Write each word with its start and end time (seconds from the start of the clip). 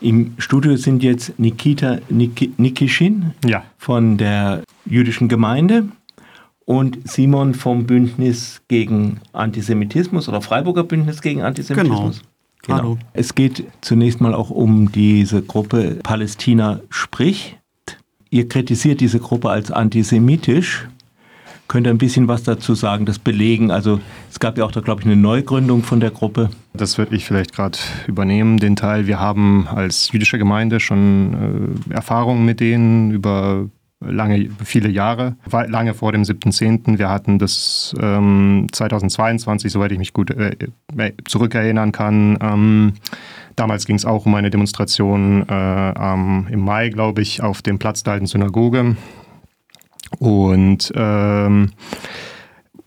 Im 0.00 0.34
Studio 0.38 0.76
sind 0.76 1.02
jetzt 1.02 1.38
Nikita 1.38 1.98
Nik 2.08 2.58
Nikishin 2.58 3.32
ja. 3.44 3.64
von 3.78 4.16
der 4.16 4.62
jüdischen 4.84 5.28
Gemeinde 5.28 5.88
und 6.64 6.98
Simon 7.08 7.54
vom 7.54 7.86
Bündnis 7.86 8.60
gegen 8.68 9.20
Antisemitismus 9.32 10.28
oder 10.28 10.42
Freiburger 10.42 10.84
Bündnis 10.84 11.22
gegen 11.22 11.42
Antisemitismus. 11.42 12.18
Genau. 12.18 12.30
Genau. 12.62 12.78
Hallo. 12.78 12.98
Es 13.12 13.34
geht 13.34 13.64
zunächst 13.80 14.20
mal 14.20 14.34
auch 14.34 14.50
um 14.50 14.90
diese 14.90 15.40
Gruppe 15.42 15.98
Palästina 16.02 16.80
spricht. 16.90 17.58
Ihr 18.30 18.48
kritisiert 18.48 19.00
diese 19.00 19.20
Gruppe 19.20 19.50
als 19.50 19.70
antisemitisch. 19.70 20.88
Könnt 21.68 21.86
ihr 21.86 21.90
ein 21.90 21.98
bisschen 21.98 22.28
was 22.28 22.44
dazu 22.44 22.74
sagen, 22.74 23.06
das 23.06 23.18
belegen? 23.18 23.70
Also 23.70 24.00
es 24.30 24.38
gab 24.38 24.56
ja 24.56 24.64
auch 24.64 24.72
da, 24.72 24.80
glaube 24.80 25.00
ich, 25.00 25.06
eine 25.06 25.16
Neugründung 25.16 25.82
von 25.82 25.98
der 26.00 26.10
Gruppe. 26.10 26.50
Das 26.74 26.96
würde 26.96 27.16
ich 27.16 27.24
vielleicht 27.24 27.54
gerade 27.54 27.78
übernehmen, 28.06 28.58
den 28.58 28.76
Teil. 28.76 29.06
Wir 29.06 29.18
haben 29.18 29.66
als 29.66 30.12
jüdische 30.12 30.38
Gemeinde 30.38 30.78
schon 30.78 31.80
äh, 31.90 31.94
Erfahrungen 31.94 32.44
mit 32.44 32.60
denen 32.60 33.10
über 33.10 33.68
lange, 34.00 34.50
viele 34.64 34.88
Jahre, 34.88 35.36
lange 35.50 35.94
vor 35.94 36.12
dem 36.12 36.22
7.10. 36.22 36.98
Wir 36.98 37.08
hatten 37.08 37.38
das 37.38 37.94
ähm, 38.00 38.66
2022, 38.70 39.72
soweit 39.72 39.92
ich 39.92 39.98
mich 39.98 40.12
gut 40.12 40.30
äh, 40.30 40.56
äh, 40.96 41.12
zurückerinnern 41.24 41.92
kann. 41.92 42.38
Ähm, 42.40 42.92
damals 43.56 43.86
ging 43.86 43.96
es 43.96 44.04
auch 44.04 44.26
um 44.26 44.34
eine 44.34 44.50
Demonstration 44.50 45.48
äh, 45.48 45.90
ähm, 45.90 46.46
im 46.50 46.60
Mai, 46.60 46.90
glaube 46.90 47.22
ich, 47.22 47.42
auf 47.42 47.62
dem 47.62 47.78
Platz 47.78 48.02
der 48.02 48.14
alten 48.14 48.26
Synagoge. 48.26 48.96
Und 50.18 50.92
ähm, 50.94 51.70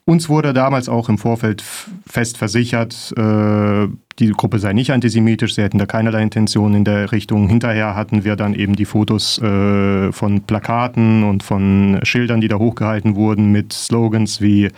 uns 0.05 0.27
wurde 0.27 0.53
damals 0.53 0.89
auch 0.89 1.07
im 1.09 1.17
Vorfeld 1.17 1.63
fest 2.07 2.37
versichert, 2.37 3.13
äh, 3.15 3.87
die 4.19 4.31
Gruppe 4.31 4.59
sei 4.59 4.73
nicht 4.73 4.91
antisemitisch, 4.91 5.55
sie 5.55 5.61
hätten 5.61 5.77
da 5.77 5.85
keinerlei 5.85 6.21
Intention 6.21 6.73
in 6.73 6.83
der 6.83 7.11
Richtung. 7.11 7.47
Hinterher 7.47 7.95
hatten 7.95 8.25
wir 8.25 8.35
dann 8.35 8.53
eben 8.53 8.75
die 8.75 8.85
Fotos 8.85 9.39
äh, 9.41 10.11
von 10.11 10.41
Plakaten 10.41 11.23
und 11.23 11.43
von 11.43 11.99
Schildern, 12.03 12.41
die 12.41 12.47
da 12.47 12.57
hochgehalten 12.57 13.15
wurden 13.15 13.51
mit 13.51 13.71
Slogans 13.71 14.41
wie 14.41 14.69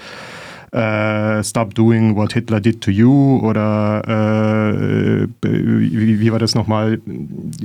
Uh, 0.73 1.43
Stop 1.43 1.73
doing 1.73 2.15
what 2.15 2.31
Hitler 2.31 2.61
did 2.61 2.79
to 2.79 2.91
you 2.91 3.41
oder 3.43 4.01
uh, 4.07 5.27
wie, 5.41 6.19
wie, 6.21 6.31
war 6.31 6.39
das 6.39 6.55
nochmal? 6.55 7.01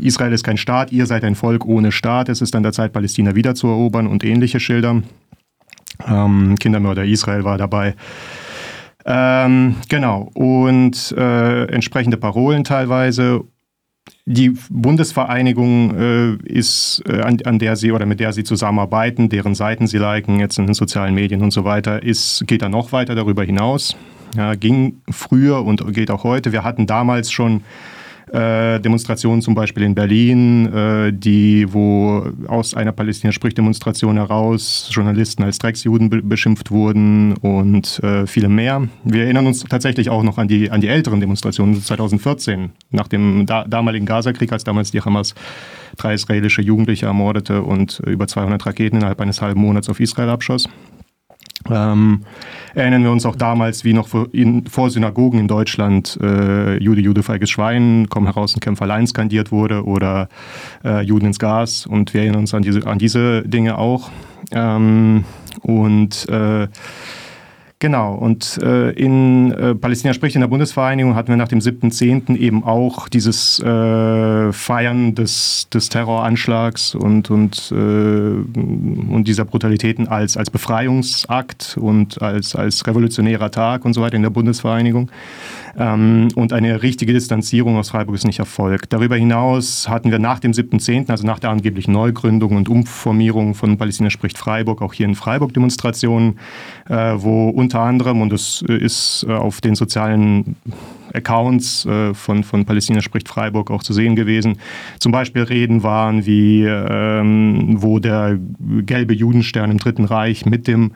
Israel 0.01 0.33
ist 0.33 0.43
kein 0.43 0.57
Staat, 0.57 0.91
ihr 0.91 1.07
seid 1.07 1.23
ein 1.23 1.37
Volk 1.37 1.65
ohne 1.67 1.93
Staat, 1.93 2.29
es 2.29 2.43
ist 2.43 2.57
an 2.57 2.65
der 2.65 2.73
Zeit, 2.73 2.93
Palästina 2.93 3.37
wiederzuerobern 3.37 4.09
und 4.09 4.25
ähnliche 4.25 4.59
Schilder. 4.59 5.03
Ähm, 6.05 6.57
Kindermörder 6.59 7.05
Israel 7.05 7.45
war 7.45 7.59
dabei. 7.59 7.95
Ähm, 9.05 9.77
genau, 9.89 10.31
und 10.35 11.15
äh, 11.17 11.67
entsprechende 11.67 12.17
Parolen 12.17 12.65
teilweise. 12.65 13.45
Die 14.29 14.55
Bundesvereinigung 14.71 15.95
äh, 15.97 16.35
ist, 16.49 17.01
äh, 17.07 17.21
an, 17.21 17.39
an, 17.45 17.61
der 17.61 17.77
sie 17.77 17.93
oder 17.93 18.07
mit 18.07 18.19
der 18.19 18.33
sie 18.33 18.43
zusammenarbeiten, 18.43 19.29
deren 19.29 19.55
Seiten 19.55 19.87
sie 19.87 19.99
liken, 19.99 20.41
jetzt 20.41 20.59
in 20.59 20.67
den 20.67 20.75
sozialen 20.75 21.15
Medien 21.15 21.43
und 21.43 21.53
so 21.53 21.63
weiter, 21.63 22.03
ist, 22.03 22.43
geht 22.49 22.63
da 22.63 22.69
noch 22.69 22.91
weiter 22.91 23.15
darüber 23.15 23.45
hinaus. 23.45 23.97
Ja, 24.37 24.57
ging 24.57 25.01
früher 25.09 25.65
und 25.65 25.95
geht 25.95 26.11
auch 26.11 26.25
heute. 26.25 26.51
Wir 26.51 26.65
hatten 26.65 26.89
damals 26.89 27.31
schon 27.31 27.63
äh, 28.33 28.81
Demonstrationen 28.81 29.41
zum 29.41 29.55
Beispiel 29.55 29.85
in 29.85 29.95
Berlin, 29.95 30.67
äh, 30.73 31.13
die, 31.13 31.73
wo 31.73 32.27
aus 32.49 32.75
einer 32.75 32.93
Palästina-Sprich-Demonstration 32.93 34.17
heraus 34.17 34.89
Journalisten 34.91 35.45
als 35.45 35.59
Drecksjuden 35.59 36.11
be 36.11 36.23
beschimpft 36.23 36.71
wurden 36.71 37.35
und 37.37 38.03
äh, 38.03 38.27
viele 38.27 38.49
mehr. 38.49 38.89
Wir 39.05 39.25
erinnern 39.25 39.47
uns 39.47 39.63
tatsächlich 39.63 40.11
auch 40.11 40.25
noch 40.25 40.39
an 40.39 40.49
die, 40.49 40.71
an 40.71 40.81
die 40.81 40.89
älteren 40.89 41.21
Demonstrationen 41.21 41.81
2014, 41.81 42.73
nach 42.91 43.07
dem 43.07 43.47
da 43.47 43.65
damaligen 43.65 44.07
Gaza-Krieg, 44.07 44.51
als 44.51 44.65
damals 44.65 44.91
die 44.91 45.01
Hamas 45.01 45.35
drei 45.97 46.15
israelische 46.15 46.63
Jugendliche 46.63 47.07
ermordete 47.07 47.63
und 47.63 48.01
über 48.01 48.27
200 48.27 48.65
Raketen 48.67 48.97
innerhalb 48.97 49.21
eines 49.21 49.41
halben 49.41 49.61
Monats 49.61 49.89
auf 49.89 50.01
Israel 50.01 50.31
abschoss. 50.31 50.69
Ähm, 51.71 52.23
erinnern 52.75 53.03
wir 53.03 53.11
uns 53.11 53.27
auch 53.27 53.37
damals, 53.37 53.85
wie 53.85 53.93
noch 53.93 54.09
vor, 54.09 54.29
in, 54.33 54.67
vor 54.67 54.91
Synagogen 54.91 55.39
in 55.39 55.49
Deutschland 55.49 56.19
äh, 56.23 56.77
Jude, 56.79 57.01
Jude, 57.01 57.23
feiges 57.23 57.51
Schwein, 57.51 58.07
komm 58.09 58.27
heraus 58.27 58.55
und 58.55 58.61
kämpf 58.61 58.83
allein 58.83 59.07
skandiert 59.07 59.51
wurde 59.51 59.85
oder 59.85 60.29
äh, 60.85 61.03
Juden 61.03 61.27
ins 61.27 61.39
Gas 61.39 61.87
und 61.87 62.15
wir 62.15 62.23
erinnern 62.23 62.41
uns 62.41 62.55
an 62.55 62.63
diese, 62.63 62.87
an 62.87 62.99
diese 62.99 63.43
Dinge 63.43 63.79
auch. 63.79 64.11
Ähm, 64.53 65.25
und 65.63 66.29
äh, 66.29 66.69
Genau, 67.79 68.15
und 68.15 68.59
äh, 68.63 68.93
in 68.93 69.53
äh, 69.53 69.75
Palästina 69.75 70.15
spricht 70.15 70.35
in 70.35 70.41
der 70.41 70.49
Bundesvereinigung 70.49 71.15
hatten 71.15 71.29
wir 71.29 71.37
nach 71.37 71.49
dem 71.49 71.59
7.10. 71.59 72.35
eben 72.35 72.65
auch 72.65 73.07
dieses 73.07 73.61
äh, 73.61 74.51
Feiern 74.51 75.15
des, 75.15 75.69
des 75.69 75.91
Terroranschlags 75.91 76.95
und, 76.95 77.31
und, 77.31 77.71
äh, 77.73 77.75
und 77.75 79.25
dieser 79.27 79.45
Brutalitäten 79.45 80.09
als, 80.09 80.39
als 80.39 80.49
Befreiungsakt 80.49 81.77
und 81.79 82.23
als, 82.23 82.57
als 82.57 82.87
revolutionärer 82.87 83.51
Tag 83.51 83.85
und 83.85 83.93
so 83.93 84.01
weiter 84.01 84.17
in 84.17 84.23
der 84.23 84.31
Bundesvereinigung. 84.31 85.11
Ähm, 85.77 86.29
und 86.35 86.53
eine 86.53 86.83
richtige 86.83 87.13
Distanzierung 87.13 87.77
aus 87.77 87.91
Freiburg 87.91 88.15
ist 88.15 88.27
nicht 88.27 88.39
erfolgt. 88.39 88.93
Darüber 88.93 89.17
hinaus 89.17 89.89
hatten 89.89 90.11
wir 90.11 90.19
nach 90.19 90.39
dem 90.39 90.53
7.10., 90.53 91.11
also 91.11 91.27
nach 91.27 91.39
der 91.39 91.51
angeblichen 91.51 91.93
Neugründung 91.93 92.57
und 92.57 92.69
Umformierung 92.69 93.55
von 93.55 93.77
Palästina 93.77 94.11
spricht 94.11 94.39
Freiburg, 94.39 94.81
auch 94.81 94.95
hier 94.95 95.07
in 95.07 95.15
Freiburg 95.15 95.53
Demonstrationen, 95.53 96.39
äh, 96.89 97.13
wo 97.17 97.51
unter 97.51 97.81
anderem, 97.81 98.23
und 98.23 98.33
das 98.33 98.63
ist 98.63 99.27
äh, 99.29 99.33
auf 99.33 99.61
den 99.61 99.75
sozialen 99.75 100.57
Accounts 101.13 101.87
äh, 101.87 102.15
von, 102.15 102.45
von 102.45 102.65
Palästina 102.65 103.01
spricht 103.01 103.29
Freiburg 103.29 103.71
auch 103.71 103.83
zu 103.83 103.93
sehen 103.93 104.17
gewesen. 104.17 104.59
Zum 104.99 105.13
Beispiel 105.13 105.43
Reden 105.43 105.83
waren 105.83 106.27
wie, 106.27 106.65
ähm, 106.65 107.77
wo 107.83 107.99
der 107.99 108.39
gelbe 108.59 109.15
Judenstern 109.15 109.71
im 109.71 109.79
Dritten 109.79 110.05
Reich 110.05 110.47
mit 110.47 110.69
dem 110.69 110.93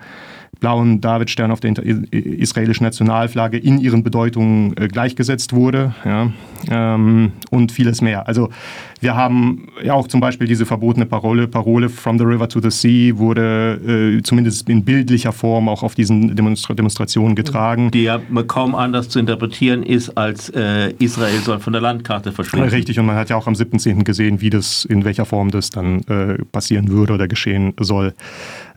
blauen 0.60 1.00
Davidstern 1.00 1.50
auf 1.50 1.60
der 1.60 1.76
israelischen 2.12 2.84
Nationalflagge 2.84 3.58
in 3.58 3.80
ihren 3.80 4.02
Bedeutungen 4.02 4.76
äh, 4.76 4.88
gleichgesetzt 4.88 5.54
wurde 5.54 5.94
ja, 6.04 6.30
ähm, 6.70 7.32
und 7.50 7.72
vieles 7.72 8.00
mehr. 8.02 8.28
Also 8.28 8.50
wir 9.00 9.16
haben 9.16 9.68
ja 9.82 9.94
auch 9.94 10.08
zum 10.08 10.20
Beispiel 10.20 10.46
diese 10.46 10.66
verbotene 10.66 11.06
Parole, 11.06 11.48
Parole 11.48 11.88
From 11.88 12.18
the 12.18 12.24
River 12.24 12.48
to 12.48 12.60
the 12.60 12.70
Sea 12.70 13.16
wurde 13.16 14.18
äh, 14.18 14.22
zumindest 14.22 14.68
in 14.68 14.84
bildlicher 14.84 15.32
Form 15.32 15.68
auch 15.68 15.82
auf 15.82 15.94
diesen 15.94 16.36
Demonstra 16.36 16.74
Demonstrationen 16.74 17.34
getragen. 17.34 17.90
Die 17.90 18.02
ja 18.02 18.20
kaum 18.46 18.74
anders 18.74 19.08
zu 19.08 19.18
interpretieren 19.18 19.82
ist, 19.82 20.10
als 20.18 20.50
äh, 20.50 20.92
Israel 20.98 21.38
soll 21.40 21.60
von 21.60 21.72
der 21.72 21.80
Landkarte 21.80 22.32
verschwinden. 22.32 22.68
Richtig, 22.68 22.98
und 22.98 23.06
man 23.06 23.16
hat 23.16 23.30
ja 23.30 23.36
auch 23.36 23.46
am 23.46 23.54
7.10. 23.54 24.04
gesehen, 24.04 24.42
wie 24.42 24.50
das, 24.50 24.84
in 24.84 25.04
welcher 25.04 25.24
Form 25.24 25.50
das 25.50 25.70
dann 25.70 26.00
äh, 26.02 26.44
passieren 26.52 26.88
würde 26.88 27.14
oder 27.14 27.26
geschehen 27.26 27.72
soll. 27.80 28.12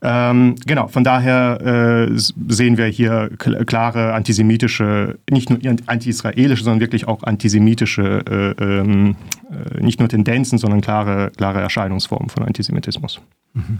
Ähm, 0.05 0.55
genau, 0.65 0.89
von 0.89 1.05
daher 1.05 2.09
äh, 2.11 2.17
sehen 2.17 2.77
wir 2.77 2.87
hier 2.87 3.29
klare 3.37 4.13
antisemitische, 4.13 5.17
nicht 5.31 5.49
nur 5.49 5.59
anti-israelische, 5.85 6.61
sondern 6.61 6.81
wirklich 6.81 7.07
auch 7.07 7.23
antisemitische, 7.23 8.55
äh, 8.59 8.63
ähm, 8.63 9.15
äh, 9.49 9.81
nicht 9.81 9.99
nur 9.99 10.09
Tendenzen, 10.09 10.57
sondern 10.57 10.81
klare, 10.81 11.31
klare 11.37 11.61
Erscheinungsformen 11.61 12.29
von 12.29 12.43
Antisemitismus. 12.43 13.21
Mhm. 13.53 13.79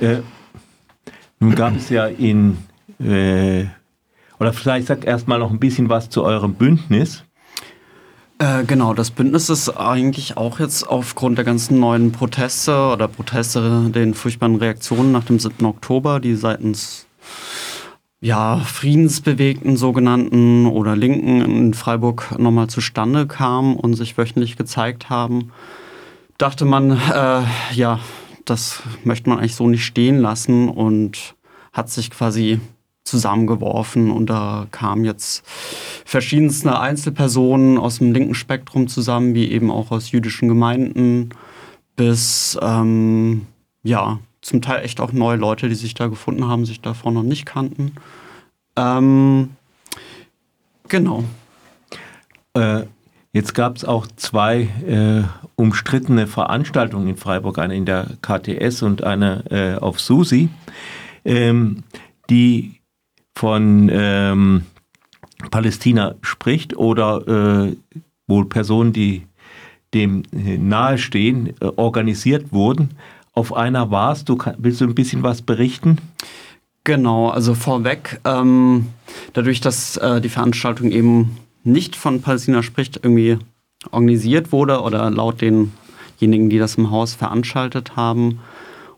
Äh, 0.00 0.16
nun 1.40 1.54
gab 1.54 1.76
es 1.76 1.90
ja 1.90 2.06
in, 2.06 2.56
äh, 2.98 3.66
oder 4.40 4.54
vielleicht 4.54 4.86
sag 4.86 5.04
erstmal 5.04 5.38
noch 5.38 5.50
ein 5.50 5.58
bisschen 5.58 5.90
was 5.90 6.08
zu 6.08 6.24
eurem 6.24 6.54
Bündnis. 6.54 7.23
Äh, 8.38 8.64
genau, 8.64 8.94
das 8.94 9.10
Bündnis 9.10 9.48
ist 9.48 9.68
eigentlich 9.70 10.36
auch 10.36 10.58
jetzt 10.58 10.88
aufgrund 10.88 11.38
der 11.38 11.44
ganzen 11.44 11.78
neuen 11.78 12.10
Proteste 12.10 12.88
oder 12.92 13.06
Proteste, 13.06 13.90
den 13.90 14.14
furchtbaren 14.14 14.56
Reaktionen 14.56 15.12
nach 15.12 15.24
dem 15.24 15.38
7. 15.38 15.64
Oktober, 15.64 16.18
die 16.18 16.34
seitens 16.34 17.06
ja, 18.20 18.56
Friedensbewegten 18.58 19.76
sogenannten 19.76 20.66
oder 20.66 20.96
Linken 20.96 21.42
in 21.42 21.74
Freiburg 21.74 22.38
nochmal 22.38 22.68
zustande 22.68 23.26
kamen 23.26 23.76
und 23.76 23.94
sich 23.94 24.16
wöchentlich 24.16 24.56
gezeigt 24.56 25.10
haben, 25.10 25.52
dachte 26.38 26.64
man, 26.64 26.92
äh, 26.92 27.42
ja, 27.74 28.00
das 28.46 28.82
möchte 29.04 29.28
man 29.28 29.38
eigentlich 29.38 29.54
so 29.54 29.68
nicht 29.68 29.84
stehen 29.84 30.18
lassen 30.18 30.68
und 30.68 31.34
hat 31.72 31.90
sich 31.90 32.10
quasi 32.10 32.60
zusammengeworfen 33.04 34.10
und 34.10 34.30
da 34.30 34.66
kamen 34.70 35.04
jetzt 35.04 35.44
verschiedenste 36.04 36.78
Einzelpersonen 36.78 37.78
aus 37.78 37.98
dem 37.98 38.12
linken 38.12 38.34
Spektrum 38.34 38.88
zusammen, 38.88 39.34
wie 39.34 39.50
eben 39.50 39.70
auch 39.70 39.90
aus 39.90 40.10
jüdischen 40.10 40.48
Gemeinden, 40.48 41.30
bis 41.96 42.58
ähm, 42.62 43.46
ja, 43.82 44.18
zum 44.40 44.62
Teil 44.62 44.84
echt 44.84 45.00
auch 45.00 45.12
neue 45.12 45.36
Leute, 45.36 45.68
die 45.68 45.74
sich 45.74 45.94
da 45.94 46.06
gefunden 46.06 46.46
haben, 46.46 46.64
sich 46.64 46.80
davor 46.80 47.12
noch 47.12 47.22
nicht 47.22 47.46
kannten. 47.46 47.92
Ähm, 48.76 49.50
genau. 50.88 51.24
Äh, 52.54 52.84
jetzt 53.32 53.54
gab 53.54 53.76
es 53.76 53.84
auch 53.84 54.06
zwei 54.16 54.62
äh, 54.86 55.24
umstrittene 55.56 56.26
Veranstaltungen 56.26 57.08
in 57.08 57.16
Freiburg, 57.16 57.58
eine 57.58 57.76
in 57.76 57.84
der 57.84 58.06
KTS 58.22 58.82
und 58.82 59.04
eine 59.04 59.44
äh, 59.50 59.80
auf 59.80 60.00
Susi, 60.00 60.48
ähm, 61.24 61.84
die 62.30 62.80
von 63.34 63.90
ähm, 63.92 64.66
Palästina 65.50 66.14
spricht 66.22 66.76
oder 66.76 67.66
äh, 67.66 67.76
wohl 68.26 68.46
Personen, 68.46 68.92
die 68.92 69.26
dem 69.92 70.22
äh, 70.32 70.58
nahestehen, 70.58 71.54
äh, 71.60 71.66
organisiert 71.76 72.52
wurden. 72.52 72.90
Auf 73.32 73.54
einer 73.54 73.90
warst 73.90 74.28
du, 74.28 74.38
willst 74.58 74.80
du 74.80 74.84
ein 74.86 74.94
bisschen 74.94 75.22
was 75.22 75.42
berichten? 75.42 75.98
Genau, 76.84 77.30
also 77.30 77.54
vorweg, 77.54 78.20
ähm, 78.24 78.88
dadurch, 79.32 79.60
dass 79.60 79.96
äh, 79.96 80.20
die 80.20 80.28
Veranstaltung 80.28 80.90
eben 80.90 81.38
nicht 81.62 81.96
von 81.96 82.20
Palästina 82.20 82.62
spricht, 82.62 83.00
irgendwie 83.02 83.38
organisiert 83.90 84.52
wurde 84.52 84.82
oder 84.82 85.10
laut 85.10 85.40
denjenigen, 85.40 86.50
die 86.50 86.58
das 86.58 86.74
im 86.74 86.90
Haus 86.90 87.14
veranstaltet 87.14 87.96
haben, 87.96 88.40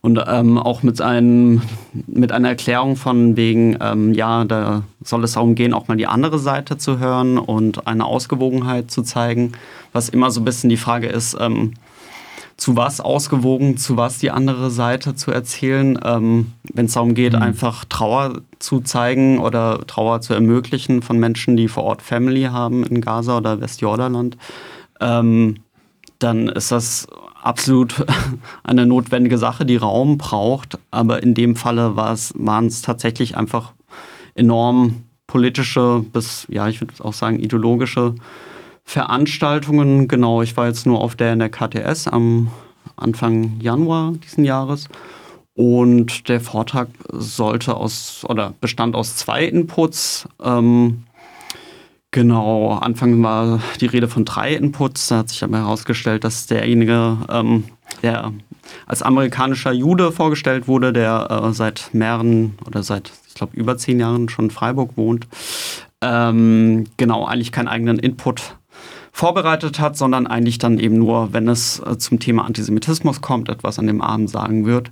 und 0.01 0.23
ähm, 0.27 0.59
auch 0.59 0.83
mit, 0.83 1.01
einem, 1.01 1.63
mit 2.07 2.33
einer 2.33 2.49
Erklärung 2.49 2.97
von 2.97 3.37
wegen, 3.37 3.77
ähm, 3.81 4.13
ja, 4.15 4.45
da 4.45 4.83
soll 5.03 5.25
es 5.25 5.33
darum 5.33 5.55
gehen, 5.55 5.75
auch 5.75 5.89
mal 5.89 5.97
die 5.97 6.07
andere 6.07 6.39
Seite 6.39 6.79
zu 6.79 6.99
hören 6.99 7.39
und 7.39 7.87
eine 7.87 8.05
Ausgewogenheit 8.05 8.91
zu 8.91 9.03
zeigen, 9.03 9.53
was 9.93 10.09
immer 10.09 10.31
so 10.31 10.41
ein 10.41 10.45
bisschen 10.45 10.71
die 10.71 10.77
Frage 10.77 11.09
ist, 11.09 11.37
ähm, 11.41 11.75
zu 12.57 12.75
was 12.75 13.01
ausgewogen, 13.01 13.77
zu 13.77 13.97
was 13.97 14.19
die 14.19 14.31
andere 14.31 14.71
Seite 14.71 15.15
zu 15.15 15.31
erzählen, 15.31 15.99
ähm, 16.03 16.53
wenn 16.73 16.87
es 16.87 16.95
darum 16.95 17.15
geht, 17.15 17.35
mhm. 17.35 17.43
einfach 17.43 17.85
Trauer 17.85 18.41
zu 18.59 18.81
zeigen 18.81 19.39
oder 19.39 19.87
Trauer 19.87 20.23
zu 20.23 20.33
ermöglichen 20.33 21.03
von 21.03 21.19
Menschen, 21.19 21.57
die 21.57 21.69
vor 21.69 21.85
Ort 21.85 22.01
Family 22.01 22.45
haben 22.45 22.83
in 22.85 23.01
Gaza 23.03 23.37
oder 23.37 23.61
Westjordanland, 23.61 24.39
ähm, 25.01 25.57
dann 26.19 26.49
ist 26.49 26.73
das 26.73 27.09
absolut 27.47 28.05
eine 28.65 28.87
notwendige 28.87 29.39
Sache, 29.39 29.65
die 29.65 29.77
Raum 29.77 30.19
braucht. 30.19 30.79
Aber 30.91 31.23
in 31.23 31.35
dem 31.35 31.57
Falle 31.57 31.97
waren 31.97 32.67
es 32.67 32.83
tatsächlich 32.83 33.37
einfach 33.37 33.73
enorm 34.35 35.05
politische 35.27 36.05
bis, 36.13 36.47
ja, 36.51 36.69
ich 36.69 36.81
würde 36.81 36.93
auch 37.03 37.13
sagen, 37.13 37.41
ideologische 37.41 38.15
Veranstaltungen. 38.85 40.09
Genau, 40.09 40.43
ich 40.43 40.57
war 40.57 40.67
jetzt 40.67 40.87
nur 40.87 41.01
auf 41.01 41.17
der 41.17 41.33
in 41.33 41.39
der 41.39 41.49
KTS 41.49 42.07
am 42.07 42.51
Anfang 42.97 43.59
Januar 43.61 44.13
diesen 44.25 44.45
Jahres. 44.45 44.89
Und 45.55 46.29
der 46.29 46.41
Vortrag 46.41 46.89
sollte 47.11 47.77
aus 47.77 48.25
oder 48.29 48.53
bestand 48.61 48.95
aus 48.95 49.17
zwei 49.17 49.45
Inputs. 49.45 50.29
Ähm, 50.43 51.05
Genau, 52.13 52.71
Anfang 52.73 53.23
war 53.23 53.61
die 53.81 53.87
Rede 53.87 54.09
von 54.09 54.25
drei 54.25 54.55
Inputs. 54.55 55.09
Da 55.09 55.19
hat 55.19 55.29
sich 55.29 55.45
aber 55.45 55.59
herausgestellt, 55.59 56.25
dass 56.25 56.47
derjenige, 56.47 57.19
ähm, 57.29 57.65
der 58.03 58.33
als 58.87 59.03
amerikanischer 59.03 59.73
Jude 59.73 60.13
vorgestellt 60.13 60.67
wurde, 60.67 60.93
der 60.93 61.29
äh, 61.31 61.53
seit 61.53 61.91
mehreren 61.93 62.59
oder 62.67 62.83
seit, 62.83 63.13
ich 63.29 63.35
glaube, 63.35 63.57
über 63.57 63.77
zehn 63.77 64.01
Jahren 64.01 64.29
schon 64.29 64.47
in 64.47 64.51
Freiburg 64.51 64.97
wohnt, 64.97 65.27
ähm, 66.01 66.87
genau, 66.97 67.27
eigentlich 67.27 67.53
keinen 67.53 67.69
eigenen 67.69 67.99
Input 67.99 68.57
vorbereitet 69.13 69.81
hat, 69.81 69.97
sondern 69.97 70.27
eigentlich 70.27 70.59
dann 70.59 70.79
eben 70.79 70.99
nur, 70.99 71.33
wenn 71.33 71.49
es 71.49 71.81
äh, 71.81 71.97
zum 71.97 72.19
Thema 72.19 72.45
Antisemitismus 72.45 73.23
kommt, 73.23 73.49
etwas 73.49 73.79
an 73.79 73.87
dem 73.87 74.03
Abend 74.03 74.29
sagen 74.29 74.67
wird. 74.67 74.91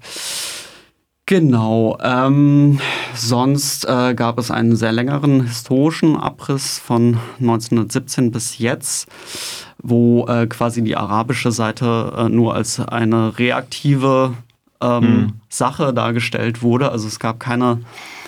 Genau. 1.26 1.97
Ähm, 2.03 2.81
sonst 3.15 3.87
äh, 3.87 4.15
gab 4.15 4.38
es 4.38 4.50
einen 4.50 4.76
sehr 4.76 4.93
längeren 4.93 5.43
historischen 5.47 6.17
Abriss 6.17 6.79
von 6.79 7.19
1917 7.41 8.31
bis 8.31 8.59
jetzt, 8.59 9.09
wo 9.82 10.26
äh, 10.26 10.47
quasi 10.47 10.82
die 10.82 10.97
arabische 10.97 11.50
Seite 11.50 12.12
äh, 12.17 12.29
nur 12.29 12.55
als 12.55 12.79
eine 12.79 13.38
reaktive 13.38 14.35
ähm, 14.82 15.03
mhm. 15.03 15.32
Sache 15.49 15.94
dargestellt 15.94 16.62
wurde. 16.62 16.91
Also 16.91 17.09
es 17.09 17.19
gab 17.19 17.41
keine 17.41 17.81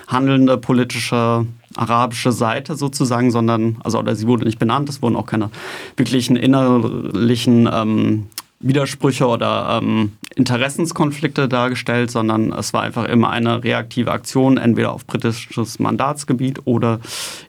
handelnde 0.07 0.57
politische 0.57 1.47
arabische 1.77 2.33
Seite 2.33 2.77
sozusagen, 2.77 3.31
sondern, 3.31 3.77
also 3.85 3.99
oder 3.99 4.17
sie 4.17 4.27
wurde 4.27 4.45
nicht 4.45 4.59
benannt, 4.59 4.89
es 4.89 5.03
wurden 5.03 5.17
auch 5.17 5.27
keine 5.27 5.51
wirklichen 5.97 6.37
innerlichen 6.37 7.69
ähm, 7.71 8.29
Widersprüche 8.61 9.27
oder 9.27 9.81
ähm, 9.83 10.13
Interessenskonflikte 10.35 11.49
dargestellt, 11.49 12.11
sondern 12.11 12.53
es 12.53 12.73
war 12.73 12.83
einfach 12.83 13.05
immer 13.05 13.31
eine 13.31 13.63
reaktive 13.63 14.13
Aktion, 14.13 14.57
entweder 14.57 14.93
auf 14.93 15.07
britisches 15.07 15.79
Mandatsgebiet 15.79 16.61
oder 16.65 17.01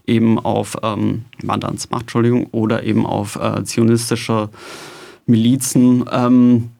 eben 0.05 0.39
auf 0.39 0.77
ähm, 0.83 1.25
Mandatsmacht, 1.43 2.03
Entschuldigung, 2.03 2.47
oder 2.47 2.83
eben 2.83 3.05
auf 3.05 3.35
äh, 3.37 3.63
zionistische 3.63 4.49
Milizen. 5.25 6.05
Ähm, 6.11 6.71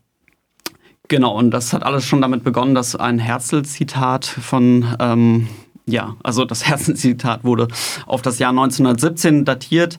genau, 1.07 1.37
und 1.37 1.51
das 1.51 1.73
hat 1.73 1.83
alles 1.83 2.05
schon 2.05 2.21
damit 2.21 2.43
begonnen, 2.43 2.75
dass 2.75 2.95
ein 2.95 3.19
Herzl-Zitat 3.19 4.25
von 4.25 4.85
ähm, 4.99 5.47
ja, 5.89 6.17
also 6.21 6.45
das 6.45 6.65
Herzenszitat 6.67 7.43
wurde 7.43 7.69
auf 8.05 8.21
das 8.21 8.39
Jahr 8.39 8.49
1917 8.49 9.45
datiert, 9.45 9.97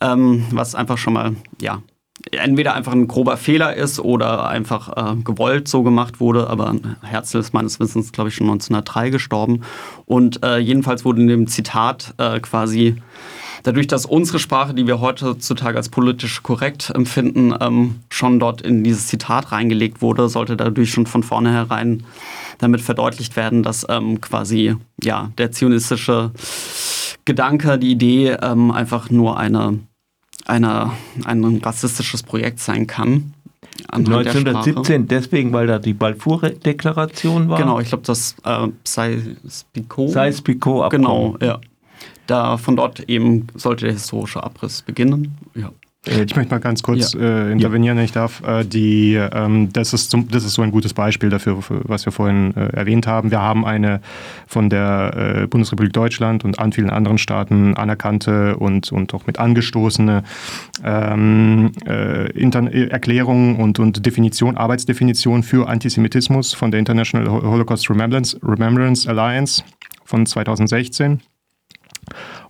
ähm, 0.00 0.44
was 0.50 0.74
einfach 0.74 0.98
schon 0.98 1.12
mal, 1.12 1.36
ja, 1.60 1.80
entweder 2.32 2.74
einfach 2.74 2.92
ein 2.92 3.08
grober 3.08 3.36
Fehler 3.36 3.74
ist 3.74 4.00
oder 4.00 4.48
einfach 4.48 4.96
äh, 4.96 5.16
gewollt 5.22 5.68
so 5.68 5.82
gemacht 5.82 6.20
wurde. 6.20 6.48
Aber 6.48 6.74
Herzl 7.02 7.38
ist 7.38 7.54
meines 7.54 7.80
Wissens, 7.80 8.12
glaube 8.12 8.28
ich, 8.30 8.36
schon 8.36 8.48
1903 8.48 9.10
gestorben. 9.10 9.62
Und 10.06 10.44
äh, 10.44 10.58
jedenfalls 10.58 11.04
wurde 11.04 11.20
in 11.20 11.28
dem 11.28 11.46
Zitat 11.46 12.14
äh, 12.18 12.40
quasi 12.40 12.96
dadurch, 13.62 13.86
dass 13.86 14.06
unsere 14.06 14.38
Sprache, 14.38 14.74
die 14.74 14.86
wir 14.86 15.00
heutzutage 15.00 15.76
als 15.76 15.88
politisch 15.88 16.42
korrekt 16.42 16.90
empfinden, 16.94 17.54
ähm, 17.60 17.96
schon 18.08 18.38
dort 18.38 18.62
in 18.62 18.84
dieses 18.84 19.06
Zitat 19.06 19.52
reingelegt 19.52 20.02
wurde, 20.02 20.28
sollte 20.28 20.56
dadurch 20.56 20.90
schon 20.90 21.06
von 21.06 21.22
vornherein 21.22 22.04
damit 22.58 22.80
verdeutlicht 22.80 23.36
werden, 23.36 23.62
dass 23.62 23.86
ähm, 23.88 24.20
quasi 24.20 24.76
ja 25.02 25.30
der 25.38 25.52
zionistische 25.52 26.32
Gedanke, 27.24 27.78
die 27.78 27.90
Idee 27.90 28.36
ähm, 28.40 28.70
einfach 28.70 29.10
nur 29.10 29.38
eine 29.38 29.78
eine, 30.48 30.92
ein 31.24 31.60
rassistisches 31.62 32.22
Projekt 32.22 32.58
sein 32.58 32.86
kann. 32.86 33.34
1917 33.90 35.06
deswegen, 35.06 35.52
weil 35.52 35.66
da 35.66 35.78
die 35.78 35.94
Balfour-Deklaration 35.94 37.48
war? 37.48 37.58
Genau, 37.58 37.78
ich 37.78 37.88
glaube, 37.88 38.04
das 38.04 38.34
äh, 38.44 38.68
Sykes-Picot. 38.84 40.10
Sykes-Picot 40.10 40.90
Genau, 40.90 41.36
ja. 41.40 41.60
Da, 42.26 42.56
von 42.58 42.76
dort 42.76 43.00
eben 43.08 43.46
sollte 43.54 43.86
der 43.86 43.94
historische 43.94 44.42
Abriss 44.42 44.82
beginnen. 44.82 45.36
Ja. 45.54 45.70
Äh, 46.08 46.24
ich 46.24 46.36
möchte 46.36 46.54
mal 46.54 46.60
ganz 46.60 46.82
kurz 46.82 47.12
ja. 47.12 47.20
äh, 47.20 47.52
intervenieren, 47.52 47.96
wenn 47.96 48.04
ich 48.04 48.12
darf. 48.12 48.42
Äh, 48.42 48.64
die, 48.64 49.14
ähm, 49.14 49.72
das, 49.72 49.92
ist 49.92 50.10
zum, 50.10 50.28
das 50.28 50.44
ist 50.44 50.54
so 50.54 50.62
ein 50.62 50.70
gutes 50.70 50.94
Beispiel 50.94 51.30
dafür, 51.30 51.58
was 51.68 52.04
wir 52.04 52.12
vorhin 52.12 52.56
äh, 52.56 52.68
erwähnt 52.76 53.06
haben. 53.06 53.30
Wir 53.30 53.40
haben 53.40 53.64
eine 53.64 54.00
von 54.46 54.70
der 54.70 55.42
äh, 55.42 55.46
Bundesrepublik 55.46 55.92
Deutschland 55.92 56.44
und 56.44 56.58
an 56.58 56.72
vielen 56.72 56.90
anderen 56.90 57.18
Staaten 57.18 57.74
anerkannte 57.74 58.56
und, 58.56 58.92
und 58.92 59.14
auch 59.14 59.26
mit 59.26 59.38
angestoßene 59.38 60.22
ähm, 60.84 61.72
äh, 61.86 62.88
Erklärung 62.88 63.56
und, 63.56 63.78
und 63.78 64.04
Definition, 64.04 64.56
Arbeitsdefinition 64.56 65.42
für 65.42 65.68
Antisemitismus 65.68 66.54
von 66.54 66.70
der 66.70 66.80
International 66.80 67.28
Holocaust 67.28 67.88
Remembrance, 67.90 68.38
Remembrance 68.42 69.08
Alliance 69.08 69.62
von 70.04 70.26
2016. 70.26 71.20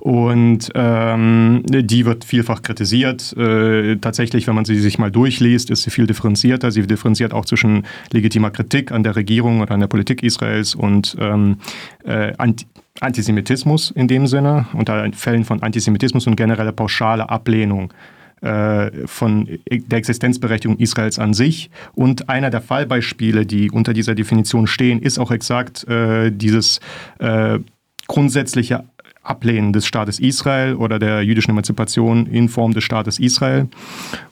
Und 0.01 0.71
ähm, 0.75 1.63
die 1.67 2.07
wird 2.07 2.25
vielfach 2.25 2.63
kritisiert. 2.63 3.37
Äh, 3.37 3.97
tatsächlich, 3.97 4.47
wenn 4.47 4.55
man 4.55 4.65
sie 4.65 4.79
sich 4.79 4.99
mal 4.99 5.11
durchliest, 5.11 5.71
ist 5.71 5.83
sie 5.83 5.91
viel 5.91 6.07
differenzierter. 6.07 6.71
Sie 6.71 6.87
differenziert 6.87 7.33
auch 7.33 7.45
zwischen 7.45 7.85
legitimer 8.13 8.51
Kritik 8.51 8.93
an 8.93 9.03
der 9.03 9.17
Regierung 9.17 9.61
oder 9.61 9.75
an 9.75 9.81
der 9.81 9.89
Politik 9.89 10.23
Israels 10.23 10.75
und 10.75 11.17
ähm, 11.21 11.59
äh, 12.05 12.33
Anti 12.39 12.67
Antisemitismus 13.01 13.93
in 13.93 14.09
dem 14.09 14.27
Sinne, 14.27 14.67
unter 14.73 15.09
Fällen 15.13 15.45
von 15.45 15.63
Antisemitismus 15.63 16.27
und 16.27 16.35
genereller 16.35 16.73
pauschale 16.73 17.31
Ablehnung 17.31 17.93
äh, 18.41 19.07
von 19.07 19.49
der 19.69 19.99
Existenzberechtigung 19.99 20.79
Israels 20.79 21.19
an 21.19 21.35
sich. 21.35 21.71
Und 21.95 22.29
einer 22.29 22.51
der 22.51 22.61
Fallbeispiele, 22.61 23.47
die 23.47 23.71
unter 23.71 23.93
dieser 23.93 24.15
Definition 24.15 24.67
stehen, 24.67 25.01
ist 25.01 25.19
auch 25.19 25.31
exakt 25.31 25.87
äh, 25.89 26.31
dieses 26.31 26.81
äh, 27.19 27.59
grundsätzliche 28.07 28.85
Ablehnen 29.29 29.73
des 29.73 29.87
Staates 29.87 30.19
Israel 30.19 30.75
oder 30.75 30.99
der 30.99 31.23
jüdischen 31.23 31.51
Emanzipation 31.51 32.27
in 32.27 32.49
Form 32.49 32.73
des 32.73 32.85
Staates 32.85 33.19
Israel 33.19 33.69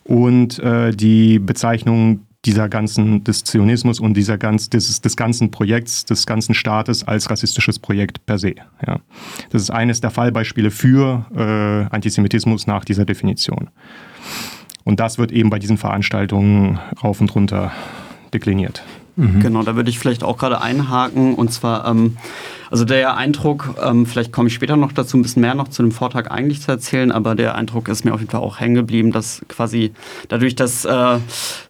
und 0.04 0.58
äh, 0.58 0.92
die 0.92 1.38
Bezeichnung 1.38 2.20
dieser 2.46 2.68
ganzen, 2.68 3.24
des 3.24 3.44
Zionismus 3.44 3.98
und 3.98 4.14
dieser 4.14 4.38
ganz, 4.38 4.70
des, 4.70 5.00
des 5.00 5.16
ganzen 5.16 5.50
Projekts, 5.50 6.04
des 6.04 6.26
ganzen 6.26 6.54
Staates 6.54 7.06
als 7.06 7.28
rassistisches 7.28 7.78
Projekt 7.78 8.24
per 8.24 8.38
se. 8.38 8.54
Ja. 8.86 9.00
Das 9.50 9.62
ist 9.62 9.70
eines 9.70 10.00
der 10.00 10.10
Fallbeispiele 10.10 10.70
für 10.70 11.26
äh, 11.34 11.94
Antisemitismus 11.94 12.66
nach 12.66 12.84
dieser 12.84 13.04
Definition. 13.04 13.68
Und 14.84 15.00
das 15.00 15.18
wird 15.18 15.32
eben 15.32 15.50
bei 15.50 15.58
diesen 15.58 15.78
Veranstaltungen 15.78 16.78
rauf 17.02 17.20
und 17.20 17.34
runter 17.34 17.72
dekliniert. 18.32 18.84
Mhm. 19.16 19.40
Genau, 19.40 19.62
da 19.62 19.76
würde 19.76 19.88
ich 19.88 19.98
vielleicht 19.98 20.22
auch 20.22 20.36
gerade 20.36 20.60
einhaken. 20.60 21.34
Und 21.34 21.50
zwar, 21.50 21.86
ähm, 21.86 22.18
also 22.70 22.84
der 22.84 23.16
Eindruck, 23.16 23.74
ähm, 23.82 24.04
vielleicht 24.04 24.30
komme 24.30 24.48
ich 24.48 24.54
später 24.54 24.76
noch 24.76 24.92
dazu, 24.92 25.16
ein 25.16 25.22
bisschen 25.22 25.40
mehr 25.40 25.54
noch 25.54 25.68
zu 25.68 25.82
dem 25.82 25.90
Vortrag 25.90 26.30
eigentlich 26.30 26.60
zu 26.60 26.70
erzählen, 26.70 27.10
aber 27.10 27.34
der 27.34 27.54
Eindruck 27.54 27.88
ist 27.88 28.04
mir 28.04 28.12
auf 28.12 28.20
jeden 28.20 28.30
Fall 28.30 28.42
auch 28.42 28.60
hängen 28.60 28.74
geblieben, 28.74 29.12
dass 29.12 29.42
quasi 29.48 29.92
dadurch, 30.28 30.54
dass 30.54 30.84
äh, 30.84 31.18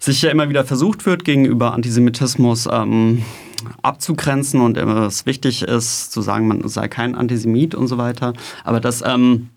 sich 0.00 0.22
ja 0.22 0.30
immer 0.30 0.48
wieder 0.48 0.64
versucht 0.64 1.06
wird, 1.06 1.24
gegenüber 1.24 1.72
Antisemitismus 1.72 2.68
ähm, 2.70 3.22
abzugrenzen 3.82 4.60
und 4.60 4.76
es 4.76 5.24
wichtig 5.24 5.62
ist, 5.62 6.12
zu 6.12 6.22
sagen, 6.22 6.48
man 6.48 6.66
sei 6.68 6.88
kein 6.88 7.14
Antisemit 7.14 7.74
und 7.74 7.86
so 7.86 7.96
weiter, 7.96 8.32
aber 8.64 8.80
dass 8.80 9.02
ähm, 9.06 9.50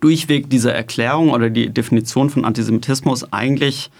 durchweg 0.00 0.50
diese 0.50 0.72
Erklärung 0.72 1.30
oder 1.30 1.50
die 1.50 1.70
Definition 1.70 2.30
von 2.30 2.44
Antisemitismus 2.44 3.32
eigentlich 3.32 3.90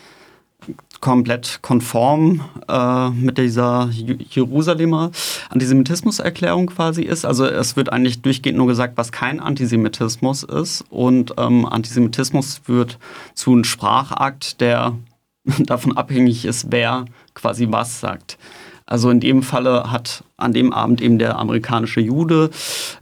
komplett 1.01 1.61
konform 1.63 2.41
äh, 2.69 3.11
mit 3.11 3.39
dieser 3.39 3.89
Jerusalemer 3.91 5.11
Antisemitismuserklärung 5.51 6.67
quasi 6.67 7.03
ist. 7.03 7.25
Also 7.25 7.47
es 7.47 7.77
wird 7.77 7.93
eigentlich 7.93 8.23
durchgehend 8.23 8.59
nur 8.59 8.67
gesagt, 8.67 8.97
was 8.97 9.13
kein 9.13 9.41
Antisemitismus 9.41 10.43
ist. 10.43 10.85
Und 10.91 11.35
ähm, 11.39 11.67
Antisemitismus 11.67 12.63
wird 12.67 12.99
zu 13.35 13.53
einem 13.53 13.65
Sprachakt, 13.65 14.61
der 14.61 14.97
davon 15.59 15.97
abhängig 15.97 16.45
ist, 16.45 16.67
wer 16.71 17.05
quasi 17.35 17.69
was 17.71 18.01
sagt. 18.01 18.39
Also 18.87 19.11
in 19.11 19.21
dem 19.21 19.43
Falle 19.43 19.93
hat 19.93 20.25
an 20.37 20.53
dem 20.53 20.73
Abend 20.73 21.01
eben 21.01 21.19
der 21.19 21.39
amerikanische 21.39 22.01
Jude 22.01 22.51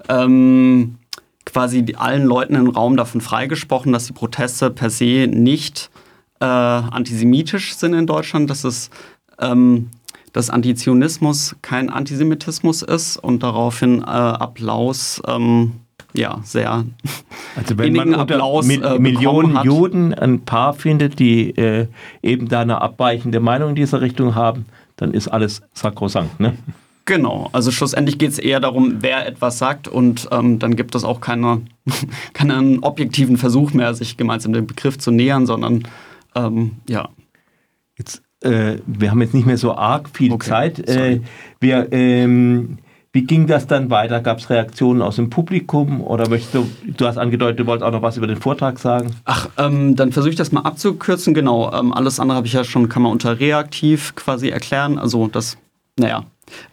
ähm, 0.08 0.96
quasi 1.44 1.94
allen 1.96 2.24
Leuten 2.24 2.56
im 2.56 2.68
Raum 2.68 2.96
davon 2.96 3.20
freigesprochen, 3.20 3.92
dass 3.92 4.06
die 4.06 4.12
Proteste 4.12 4.70
per 4.70 4.90
se 4.90 5.28
nicht 5.28 5.90
äh, 6.40 6.44
antisemitisch 6.44 7.74
sind 7.74 7.94
in 7.94 8.06
Deutschland, 8.06 8.50
dass 8.50 8.64
es 8.64 8.90
ähm, 9.38 9.90
dass 10.32 10.50
Antizionismus 10.50 11.56
kein 11.62 11.88
Antisemitismus 11.88 12.82
ist 12.82 13.16
und 13.16 13.42
daraufhin 13.42 14.02
äh, 14.02 14.04
Applaus 14.04 15.22
ähm, 15.26 15.72
ja, 16.12 16.40
sehr 16.44 16.84
also 17.56 17.78
wenn 17.78 17.94
man 17.94 18.14
Applaus 18.14 18.66
Mi 18.66 18.74
äh, 18.74 18.98
Millionen 18.98 19.62
Juden 19.64 20.14
ein 20.14 20.40
paar 20.44 20.74
findet, 20.74 21.18
die 21.18 21.50
äh, 21.50 21.88
eben 22.22 22.48
da 22.48 22.60
eine 22.60 22.80
abweichende 22.80 23.40
Meinung 23.40 23.70
in 23.70 23.76
dieser 23.76 24.00
Richtung 24.00 24.34
haben, 24.34 24.66
dann 24.96 25.12
ist 25.12 25.28
alles 25.28 25.62
sakrosankt, 25.74 26.40
ne? 26.40 26.56
Genau, 27.06 27.48
also 27.52 27.70
schlussendlich 27.70 28.18
geht 28.18 28.32
es 28.32 28.38
eher 28.40 28.58
darum, 28.58 28.96
wer 28.98 29.28
etwas 29.28 29.58
sagt 29.58 29.86
und 29.86 30.28
ähm, 30.32 30.58
dann 30.58 30.74
gibt 30.74 30.96
es 30.96 31.04
auch 31.04 31.20
keine, 31.20 31.62
keinen 32.32 32.80
objektiven 32.80 33.36
Versuch 33.36 33.72
mehr, 33.72 33.94
sich 33.94 34.16
gemeinsam 34.16 34.52
dem 34.52 34.66
Begriff 34.66 34.98
zu 34.98 35.12
nähern, 35.12 35.46
sondern 35.46 35.84
ähm, 36.36 36.72
ja. 36.88 37.08
Jetzt, 37.98 38.22
äh, 38.42 38.76
wir 38.86 39.10
haben 39.10 39.22
jetzt 39.22 39.34
nicht 39.34 39.46
mehr 39.46 39.58
so 39.58 39.74
arg 39.74 40.10
viel 40.12 40.32
okay, 40.32 40.48
Zeit. 40.48 40.88
Äh, 40.88 41.20
wir, 41.60 41.92
ähm, 41.92 42.78
wie 43.16 43.22
ging 43.22 43.46
das 43.46 43.66
dann 43.66 43.88
weiter? 43.88 44.20
Gab 44.20 44.40
es 44.40 44.50
Reaktionen 44.50 45.00
aus 45.00 45.16
dem 45.16 45.30
Publikum 45.30 46.02
oder 46.02 46.28
möchtest 46.28 46.54
du, 46.54 46.70
du 46.84 47.06
hast 47.06 47.16
angedeutet, 47.16 47.60
du 47.60 47.66
wolltest 47.66 47.86
auch 47.86 47.92
noch 47.92 48.02
was 48.02 48.18
über 48.18 48.26
den 48.26 48.36
Vortrag 48.36 48.78
sagen? 48.78 49.16
Ach, 49.24 49.48
ähm, 49.56 49.96
dann 49.96 50.12
versuche 50.12 50.32
ich 50.32 50.36
das 50.36 50.52
mal 50.52 50.60
abzukürzen. 50.60 51.32
Genau, 51.32 51.72
ähm, 51.72 51.94
alles 51.94 52.20
andere 52.20 52.36
habe 52.36 52.46
ich 52.46 52.52
ja 52.52 52.62
schon, 52.62 52.90
kann 52.90 53.00
man 53.00 53.12
unter 53.12 53.40
reaktiv 53.40 54.14
quasi 54.16 54.50
erklären. 54.50 54.98
Also 54.98 55.28
das, 55.28 55.56
naja, 55.98 56.24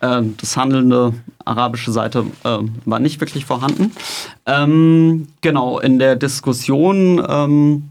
äh, 0.02 0.22
das 0.38 0.58
handelnde 0.58 1.14
arabische 1.46 1.94
Seite 1.94 2.26
äh, 2.44 2.58
war 2.84 3.00
nicht 3.00 3.22
wirklich 3.22 3.46
vorhanden. 3.46 3.92
Ähm, 4.46 5.28
genau, 5.40 5.80
in 5.80 5.98
der 5.98 6.18
Diskussion 6.18 7.26
ähm, 7.26 7.90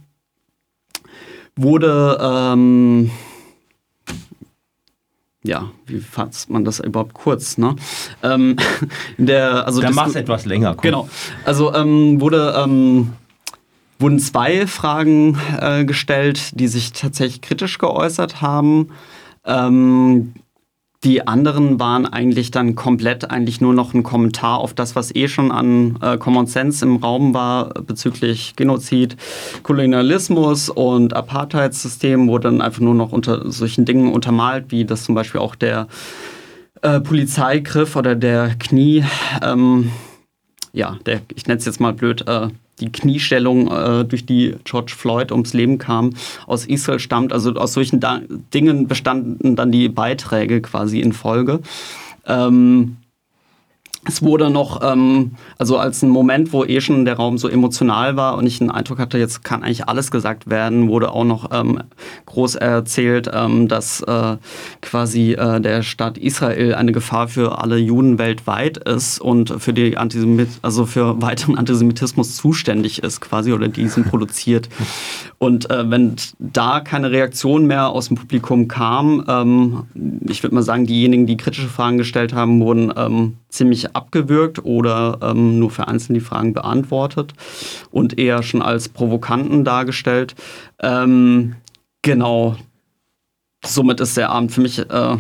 wurde, 1.57 2.19
ähm, 2.21 3.11
ja, 5.45 5.71
wie 5.87 5.99
fasst 5.99 6.51
man 6.51 6.65
das 6.65 6.81
überhaupt 6.81 7.15
kurz? 7.15 7.59
Ne? 7.59 7.77
Ähm, 8.23 8.57
der, 9.19 9.67
also 9.67 9.81
Dann 9.81 9.95
mach's 9.95 10.15
etwas 10.15 10.45
länger. 10.45 10.75
Komm. 10.75 10.83
Genau, 10.83 11.09
also 11.45 11.75
ähm, 11.75 12.21
wurde 12.21 12.55
ähm, 12.57 13.13
wurden 13.99 14.19
zwei 14.19 14.67
Fragen 14.67 15.39
äh, 15.61 15.85
gestellt, 15.85 16.59
die 16.59 16.69
sich 16.69 16.93
tatsächlich 16.93 17.41
kritisch 17.41 17.79
geäußert 17.79 18.41
haben. 18.43 18.89
Ähm, 19.45 20.35
die 21.05 21.27
anderen 21.27 21.81
waren 21.81 22.07
eigentlich 22.07 22.53
dann 22.53 22.77
komplett 22.77 23.31
eigentlich 23.31 23.61
nur 23.61 23.75
noch 23.75 23.93
ein 23.93 24.05
Kommentar 24.05 24.59
auf 24.59 24.73
das, 24.73 24.95
was 24.95 25.15
eh 25.15 25.27
schon 25.27 25.51
an 25.51 25.99
äh, 26.01 26.17
Common 26.17 26.47
Sense 26.47 26.85
im 26.85 26.97
Raum 26.97 27.35
war 27.35 27.71
bezüglich 27.75 28.55
Genozid, 28.55 29.17
Kolonialismus 29.65 30.69
und 30.69 31.15
Apartheidssystem, 31.15 32.29
wurde 32.29 32.51
dann 32.51 32.61
einfach 32.61 32.81
nur 32.81 32.95
noch 32.95 33.11
unter 33.11 33.51
solchen 33.51 33.85
Dingen 33.85 34.13
untermalt, 34.13 34.67
wie 34.69 34.85
das 34.85 35.05
zum 35.05 35.17
Beispiel 35.17 35.41
auch 35.41 35.57
der 35.57 35.89
äh, 36.83 37.01
Polizeigriff 37.01 37.97
oder 37.97 38.15
der 38.15 38.55
Knie, 38.59 39.05
ähm, 39.43 39.91
ja, 40.73 40.99
der, 41.07 41.23
ich 41.35 41.47
nenne 41.47 41.59
es 41.59 41.65
jetzt 41.65 41.81
mal 41.81 41.93
blöd, 41.93 42.27
äh, 42.27 42.49
die 42.81 42.91
Kniestellung, 42.91 43.71
äh, 43.71 44.05
durch 44.05 44.27
die 44.27 44.57
George 44.65 44.93
Floyd 44.97 45.31
ums 45.31 45.53
Leben 45.53 45.79
kam, 45.79 46.15
aus 46.47 46.67
Israel 46.67 46.99
stammt. 46.99 47.33
Also 47.33 47.53
aus 47.55 47.75
solchen 47.75 48.01
da 48.01 48.21
Dingen 48.55 48.89
bestanden 48.89 49.57
dann 49.57 49.71
die 49.71 49.89
Beiträge 49.89 50.61
quasi 50.61 51.01
in 51.01 51.13
Folge. 51.13 51.61
Ähm, 52.27 52.97
es 54.05 54.21
wurde 54.21 54.51
noch, 54.51 54.81
ähm, 54.83 55.33
also 55.59 55.79
als 55.79 56.03
ein 56.03 56.09
Moment, 56.09 56.53
wo 56.53 56.65
eh 56.65 56.81
schon 56.81 57.05
der 57.05 57.15
Raum 57.15 57.39
so 57.39 57.49
emotional 57.49 58.17
war 58.17 58.37
und 58.37 58.47
ich 58.47 58.59
den 58.59 58.71
Eindruck 58.71 58.99
hatte, 58.99 59.17
jetzt 59.17 59.45
kann 59.45 59.63
eigentlich 59.63 59.89
alles 59.89 60.11
gesagt 60.11 60.51
werden, 60.51 60.89
wurde 60.89 61.13
auch 61.13 61.25
noch 61.25 61.51
ähm, 61.53 61.81
groß 62.27 62.57
erzählt, 62.57 63.31
ähm, 63.33 63.69
dass 63.69 64.01
äh, 64.01 64.37
quasi 64.81 65.35
äh, 65.35 65.61
der 65.61 65.83
Staat 65.83 66.19
Israel 66.19 66.75
eine 66.75 66.91
Gefahr 66.91 67.29
für 67.29 67.61
alle 67.61 67.77
Juden 67.77 68.19
weltweit 68.19 68.79
ist 68.79 69.21
und 69.21 69.55
für 69.59 69.73
die 69.73 69.97
Antisemit 69.97 70.49
also 70.63 70.85
für 70.85 71.23
weiteren 71.23 71.57
Antisemitismus 71.57 72.35
zuständig 72.35 73.05
ist, 73.05 73.21
quasi 73.21 73.53
oder 73.53 73.69
diesen 73.69 74.05
produziert. 74.05 74.69
Und 75.39 75.71
äh, 75.71 75.91
wenn 75.91 76.15
da 76.39 76.79
keine 76.79 77.11
Reaktion 77.11 77.67
mehr 77.67 77.89
aus 77.89 78.07
dem 78.07 78.17
Publikum 78.17 78.69
kam, 78.69 79.25
ähm, 79.27 79.83
ich 80.29 80.41
würde 80.45 80.55
mal 80.55 80.63
sagen, 80.63 80.87
diejenigen, 80.87 81.27
die 81.27 81.37
kritische 81.37 81.67
Fragen 81.67 81.99
gestellt 81.99 82.33
haben, 82.33 82.61
wurden 82.61 82.93
ähm, 82.97 83.39
ziemlich 83.53 83.95
abgewürgt 83.95 84.65
oder 84.65 85.19
ähm, 85.23 85.59
nur 85.59 85.71
vereinzelt 85.71 86.17
die 86.17 86.21
Fragen 86.21 86.53
beantwortet 86.53 87.35
und 87.91 88.19
eher 88.19 88.43
schon 88.43 88.63
als 88.63 88.89
Provokanten 88.89 89.65
dargestellt. 89.65 90.35
Ähm, 90.81 91.57
genau. 92.03 92.57
Somit 93.65 94.01
ist 94.01 94.17
der 94.17 94.31
Abend 94.31 94.51
für 94.51 94.61
mich 94.61 94.79
äh, 94.79 95.17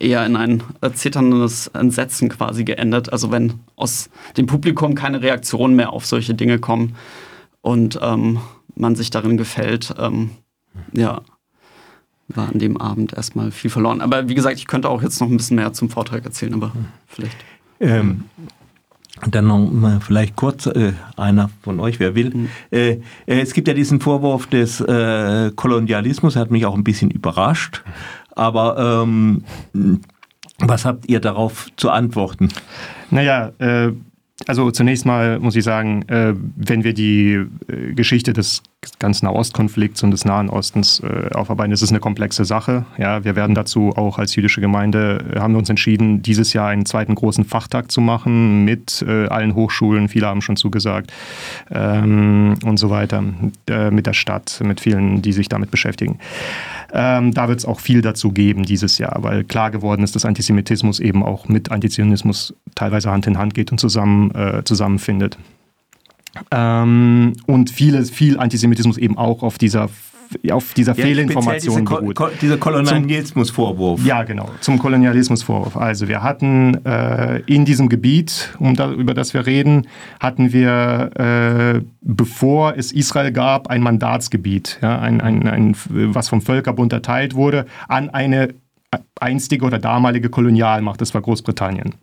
eher 0.00 0.24
in 0.24 0.36
ein 0.36 0.62
äh, 0.80 0.90
zitterndes 0.92 1.66
Entsetzen 1.68 2.28
quasi 2.28 2.64
geendet. 2.64 3.12
Also 3.12 3.30
wenn 3.30 3.60
aus 3.76 4.08
dem 4.36 4.46
Publikum 4.46 4.94
keine 4.94 5.20
Reaktionen 5.20 5.76
mehr 5.76 5.92
auf 5.92 6.06
solche 6.06 6.34
Dinge 6.34 6.58
kommen 6.58 6.96
und 7.60 7.98
ähm, 8.00 8.40
man 8.74 8.94
sich 8.94 9.10
darin 9.10 9.36
gefällt, 9.36 9.94
ähm, 9.98 10.30
ja 10.92 11.22
war 12.28 12.48
an 12.48 12.58
dem 12.58 12.76
Abend 12.76 13.14
erstmal 13.14 13.50
viel 13.50 13.70
verloren. 13.70 14.00
Aber 14.00 14.28
wie 14.28 14.34
gesagt, 14.34 14.56
ich 14.58 14.66
könnte 14.66 14.88
auch 14.88 15.02
jetzt 15.02 15.20
noch 15.20 15.28
ein 15.28 15.36
bisschen 15.36 15.56
mehr 15.56 15.72
zum 15.72 15.90
Vortrag 15.90 16.24
erzählen, 16.24 16.54
aber 16.54 16.72
vielleicht. 17.06 17.36
Ähm, 17.80 18.24
dann 19.30 19.46
noch 19.46 19.70
mal 19.70 20.00
vielleicht 20.00 20.36
kurz 20.36 20.66
äh, 20.66 20.92
einer 21.16 21.50
von 21.62 21.80
euch, 21.80 21.98
wer 21.98 22.14
will. 22.14 22.30
Mhm. 22.30 22.48
Äh, 22.70 22.98
es 23.26 23.52
gibt 23.52 23.68
ja 23.68 23.74
diesen 23.74 24.00
Vorwurf 24.00 24.46
des 24.46 24.80
äh, 24.80 25.50
Kolonialismus, 25.56 26.36
hat 26.36 26.50
mich 26.50 26.66
auch 26.66 26.74
ein 26.74 26.84
bisschen 26.84 27.10
überrascht. 27.10 27.82
Aber 28.36 29.02
ähm, 29.02 29.42
was 30.58 30.84
habt 30.84 31.08
ihr 31.08 31.20
darauf 31.20 31.68
zu 31.76 31.90
antworten? 31.90 32.48
Naja, 33.10 33.52
äh, 33.58 33.92
also 34.46 34.70
zunächst 34.70 35.04
mal 35.04 35.40
muss 35.40 35.56
ich 35.56 35.64
sagen, 35.64 36.02
äh, 36.08 36.34
wenn 36.56 36.84
wir 36.84 36.94
die 36.94 37.44
äh, 37.68 37.92
Geschichte 37.94 38.32
des 38.32 38.62
ganzen 39.00 39.26
Nahostkonflikts 39.26 40.02
und 40.02 40.12
des 40.12 40.24
Nahen 40.24 40.48
Ostens 40.48 41.00
äh, 41.00 41.34
aufarbeiten, 41.34 41.72
ist 41.72 41.82
es 41.82 41.90
eine 41.90 41.98
komplexe 41.98 42.44
Sache. 42.44 42.84
Ja, 42.96 43.24
wir 43.24 43.34
werden 43.34 43.54
dazu 43.54 43.92
auch 43.96 44.18
als 44.18 44.34
jüdische 44.36 44.60
Gemeinde, 44.60 45.24
äh, 45.34 45.40
haben 45.40 45.52
wir 45.54 45.58
uns 45.58 45.68
entschieden, 45.68 46.22
dieses 46.22 46.52
Jahr 46.52 46.68
einen 46.68 46.86
zweiten 46.86 47.14
großen 47.14 47.44
Fachtag 47.44 47.90
zu 47.90 48.00
machen 48.00 48.64
mit 48.64 49.04
äh, 49.06 49.26
allen 49.26 49.54
Hochschulen, 49.54 50.08
viele 50.08 50.26
haben 50.26 50.42
schon 50.42 50.56
zugesagt 50.56 51.12
ähm, 51.70 52.54
und 52.64 52.76
so 52.76 52.88
weiter, 52.90 53.24
äh, 53.68 53.90
mit 53.90 54.06
der 54.06 54.12
Stadt, 54.12 54.60
mit 54.64 54.80
vielen, 54.80 55.22
die 55.22 55.32
sich 55.32 55.48
damit 55.48 55.70
beschäftigen. 55.70 56.18
Ähm, 56.92 57.34
da 57.34 57.48
wird 57.48 57.58
es 57.58 57.64
auch 57.64 57.80
viel 57.80 58.00
dazu 58.00 58.30
geben 58.30 58.62
dieses 58.62 58.98
Jahr, 58.98 59.18
weil 59.22 59.42
klar 59.44 59.70
geworden 59.70 60.02
ist, 60.02 60.14
dass 60.14 60.24
Antisemitismus 60.24 61.00
eben 61.00 61.24
auch 61.24 61.48
mit 61.48 61.72
Antizionismus 61.72 62.54
teilweise 62.76 63.10
Hand 63.10 63.26
in 63.26 63.38
Hand 63.38 63.54
geht 63.54 63.72
und 63.72 63.78
zusammen, 63.78 64.30
äh, 64.34 64.62
zusammenfindet. 64.64 65.36
Ähm, 66.50 67.34
und 67.46 67.70
vieles, 67.70 68.10
viel 68.10 68.38
Antisemitismus 68.38 68.98
eben 68.98 69.16
auch 69.18 69.42
auf 69.42 69.58
dieser 69.58 69.88
auf 70.50 70.74
dieser 70.74 70.94
ja, 70.94 71.04
Fehlinformation 71.04 71.84
diese 71.86 72.00
beruht. 72.00 72.14
Ko 72.16 72.28
dieser 72.40 72.58
Kolonialismusvorwurf. 72.58 74.04
Ja, 74.04 74.24
genau, 74.24 74.50
zum 74.60 74.78
Kolonialismusvorwurf. 74.78 75.76
Also 75.76 76.08
wir 76.08 76.22
hatten 76.22 76.84
äh, 76.84 77.40
in 77.46 77.64
diesem 77.64 77.88
Gebiet, 77.88 78.54
um 78.58 78.74
da, 78.76 78.92
über 78.92 79.14
das 79.14 79.34
wir 79.34 79.46
reden, 79.46 79.86
hatten 80.20 80.52
wir, 80.52 81.10
äh, 81.16 81.80
bevor 82.02 82.76
es 82.76 82.92
Israel 82.92 83.32
gab, 83.32 83.68
ein 83.68 83.82
Mandatsgebiet, 83.82 84.78
ja, 84.82 84.98
ein, 84.98 85.20
ein, 85.20 85.48
ein, 85.48 85.76
was 85.88 86.28
vom 86.28 86.42
Völkerbund 86.42 86.92
erteilt 86.92 87.34
wurde, 87.34 87.66
an 87.88 88.10
eine 88.10 88.54
einstige 89.20 89.66
oder 89.66 89.78
damalige 89.78 90.30
Kolonialmacht, 90.30 91.00
das 91.00 91.12
war 91.12 91.20
Großbritannien. 91.20 91.94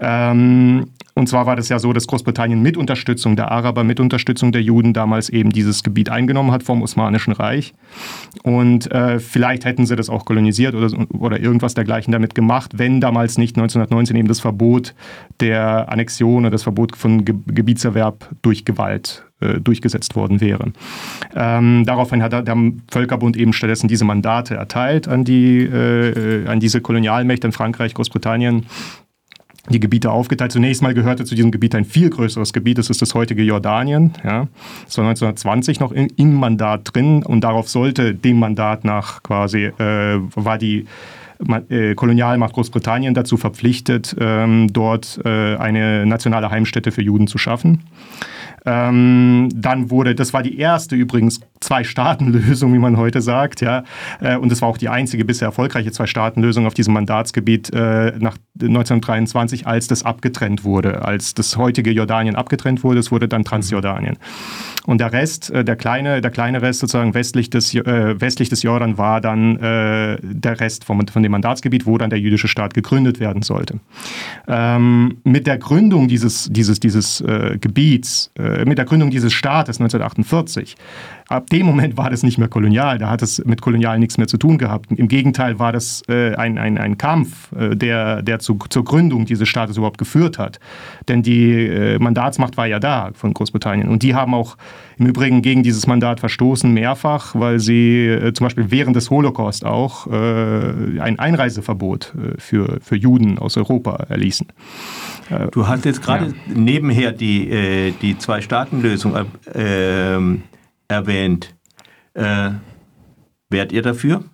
Ähm, 0.00 0.90
und 1.18 1.30
zwar 1.30 1.46
war 1.46 1.56
das 1.56 1.70
ja 1.70 1.78
so, 1.78 1.94
dass 1.94 2.06
Großbritannien 2.06 2.60
mit 2.60 2.76
Unterstützung 2.76 3.36
der 3.36 3.50
Araber, 3.50 3.84
mit 3.84 4.00
Unterstützung 4.00 4.52
der 4.52 4.60
Juden 4.60 4.92
damals 4.92 5.30
eben 5.30 5.48
dieses 5.48 5.82
Gebiet 5.82 6.10
eingenommen 6.10 6.52
hat 6.52 6.62
vom 6.62 6.82
Osmanischen 6.82 7.32
Reich. 7.32 7.72
Und 8.42 8.92
äh, 8.92 9.18
vielleicht 9.18 9.64
hätten 9.64 9.86
sie 9.86 9.96
das 9.96 10.10
auch 10.10 10.26
kolonisiert 10.26 10.74
oder, 10.74 10.90
oder 11.18 11.40
irgendwas 11.40 11.72
dergleichen 11.72 12.12
damit 12.12 12.34
gemacht, 12.34 12.72
wenn 12.76 13.00
damals 13.00 13.38
nicht 13.38 13.56
1919 13.56 14.14
eben 14.14 14.28
das 14.28 14.40
Verbot 14.40 14.94
der 15.40 15.90
Annexion 15.90 16.42
oder 16.42 16.50
das 16.50 16.64
Verbot 16.64 16.94
von 16.94 17.24
Ge 17.24 17.34
Gebietserwerb 17.46 18.28
durch 18.42 18.66
Gewalt 18.66 19.24
äh, 19.40 19.58
durchgesetzt 19.58 20.16
worden 20.16 20.42
wäre. 20.42 20.72
Ähm, 21.34 21.84
daraufhin 21.86 22.22
hat 22.22 22.32
der 22.32 22.56
Völkerbund 22.90 23.38
eben 23.38 23.54
stattdessen 23.54 23.88
diese 23.88 24.04
Mandate 24.04 24.54
erteilt 24.54 25.08
an, 25.08 25.24
die, 25.24 25.60
äh, 25.60 26.46
an 26.46 26.60
diese 26.60 26.82
Kolonialmächte 26.82 27.46
in 27.46 27.52
Frankreich, 27.52 27.94
Großbritannien 27.94 28.66
die 29.68 29.80
Gebiete 29.80 30.10
aufgeteilt. 30.10 30.52
Zunächst 30.52 30.82
mal 30.82 30.94
gehörte 30.94 31.24
zu 31.24 31.34
diesem 31.34 31.50
Gebiet 31.50 31.74
ein 31.74 31.84
viel 31.84 32.10
größeres 32.10 32.52
Gebiet, 32.52 32.78
das 32.78 32.90
ist 32.90 33.02
das 33.02 33.14
heutige 33.14 33.42
Jordanien. 33.42 34.12
Ja. 34.24 34.48
Das 34.84 34.98
war 34.98 35.04
1920 35.04 35.80
noch 35.80 35.92
in, 35.92 36.08
im 36.16 36.34
Mandat 36.34 36.94
drin 36.94 37.22
und 37.22 37.42
darauf 37.42 37.68
sollte 37.68 38.14
dem 38.14 38.38
Mandat 38.38 38.84
nach 38.84 39.22
quasi, 39.22 39.64
äh, 39.64 40.18
war 40.34 40.58
die 40.58 40.86
äh, 41.68 41.94
Kolonialmacht 41.94 42.54
Großbritannien 42.54 43.14
dazu 43.14 43.36
verpflichtet, 43.36 44.16
ähm, 44.18 44.72
dort 44.72 45.20
äh, 45.24 45.56
eine 45.56 46.06
nationale 46.06 46.50
Heimstätte 46.50 46.92
für 46.92 47.02
Juden 47.02 47.26
zu 47.26 47.38
schaffen. 47.38 47.82
Ähm, 48.66 49.48
dann 49.54 49.90
wurde, 49.90 50.14
das 50.14 50.32
war 50.32 50.42
die 50.42 50.58
erste 50.58 50.96
übrigens 50.96 51.40
Zwei-Staaten-Lösung, 51.60 52.74
wie 52.74 52.78
man 52.78 52.96
heute 52.96 53.20
sagt, 53.20 53.60
ja. 53.60 53.84
Äh, 54.20 54.36
und 54.36 54.50
das 54.50 54.60
war 54.62 54.68
auch 54.68 54.76
die 54.76 54.88
einzige 54.88 55.24
bisher 55.24 55.46
erfolgreiche 55.46 55.92
Zwei-Staaten-Lösung 55.92 56.66
auf 56.66 56.74
diesem 56.74 56.94
Mandatsgebiet 56.94 57.72
äh, 57.72 58.12
nach 58.18 58.36
1923, 58.60 59.66
als 59.66 59.86
das 59.86 60.02
abgetrennt 60.02 60.64
wurde, 60.64 61.04
als 61.04 61.34
das 61.34 61.56
heutige 61.56 61.90
Jordanien 61.90 62.36
abgetrennt 62.36 62.84
wurde. 62.84 63.00
Es 63.00 63.10
wurde 63.12 63.28
dann 63.28 63.44
Transjordanien. 63.44 64.18
Und 64.86 65.00
der 65.00 65.12
Rest, 65.12 65.50
äh, 65.50 65.64
der 65.64 65.76
kleine, 65.76 66.20
der 66.20 66.30
kleine 66.30 66.62
Rest 66.62 66.80
sozusagen 66.80 67.14
westlich 67.14 67.50
des, 67.50 67.74
äh, 67.74 68.20
westlich 68.20 68.48
des 68.48 68.62
Jordan 68.62 68.98
war 68.98 69.20
dann 69.20 69.56
äh, 69.56 70.18
der 70.22 70.60
Rest 70.60 70.84
vom, 70.84 71.06
von 71.08 71.22
dem 71.22 71.32
Mandatsgebiet, 71.32 71.86
wo 71.86 71.98
dann 71.98 72.10
der 72.10 72.20
jüdische 72.20 72.48
Staat 72.48 72.74
gegründet 72.74 73.20
werden 73.20 73.42
sollte. 73.42 73.80
Ähm, 74.46 75.18
mit 75.24 75.46
der 75.46 75.58
Gründung 75.58 76.08
dieses, 76.08 76.48
dieses, 76.50 76.80
dieses 76.80 77.20
äh, 77.20 77.58
Gebiets, 77.60 78.30
mit 78.64 78.78
der 78.78 78.84
Gründung 78.84 79.10
dieses 79.10 79.32
Staates 79.32 79.78
1948, 79.78 80.76
ab 81.28 81.50
dem 81.50 81.66
Moment 81.66 81.96
war 81.96 82.10
das 82.10 82.22
nicht 82.22 82.38
mehr 82.38 82.48
kolonial, 82.48 82.98
da 82.98 83.10
hat 83.10 83.22
es 83.22 83.44
mit 83.44 83.60
kolonial 83.60 83.98
nichts 83.98 84.18
mehr 84.18 84.26
zu 84.26 84.36
tun 84.36 84.58
gehabt. 84.58 84.90
Im 84.92 85.08
Gegenteil 85.08 85.58
war 85.58 85.72
das 85.72 86.02
äh, 86.08 86.34
ein, 86.34 86.58
ein, 86.58 86.78
ein 86.78 86.98
Kampf, 86.98 87.48
der, 87.52 88.22
der 88.22 88.38
zu, 88.38 88.58
zur 88.68 88.84
Gründung 88.84 89.26
dieses 89.26 89.48
Staates 89.48 89.76
überhaupt 89.76 89.98
geführt 89.98 90.38
hat. 90.38 90.60
Denn 91.08 91.22
die 91.22 91.96
Mandatsmacht 91.98 92.56
war 92.56 92.66
ja 92.66 92.78
da 92.78 93.10
von 93.14 93.34
Großbritannien 93.34 93.88
und 93.88 94.02
die 94.02 94.14
haben 94.14 94.34
auch 94.34 94.56
im 94.98 95.06
Übrigen 95.06 95.42
gegen 95.42 95.62
dieses 95.62 95.86
Mandat 95.86 96.20
verstoßen, 96.20 96.72
mehrfach, 96.72 97.34
weil 97.34 97.58
sie 97.60 98.06
äh, 98.06 98.32
zum 98.32 98.46
Beispiel 98.46 98.70
während 98.70 98.96
des 98.96 99.10
Holocaust 99.10 99.64
auch 99.64 100.06
äh, 100.06 101.00
ein 101.00 101.18
Einreiseverbot 101.18 102.14
äh, 102.14 102.40
für, 102.40 102.78
für 102.80 102.96
Juden 102.96 103.38
aus 103.38 103.56
Europa 103.56 103.96
erließen. 104.08 104.46
Äh, 105.30 105.48
du 105.52 105.66
hast 105.68 105.84
jetzt 105.84 106.02
gerade 106.02 106.26
ja. 106.26 106.32
nebenher 106.54 107.12
die, 107.12 107.50
äh, 107.50 107.92
die 108.00 108.16
Zwei-Staaten-Lösung 108.16 109.14
ähm, 109.54 110.42
erwähnt. 110.88 111.54
Äh, 112.14 112.50
wärt 113.50 113.72
ihr 113.72 113.82
dafür? 113.82 114.24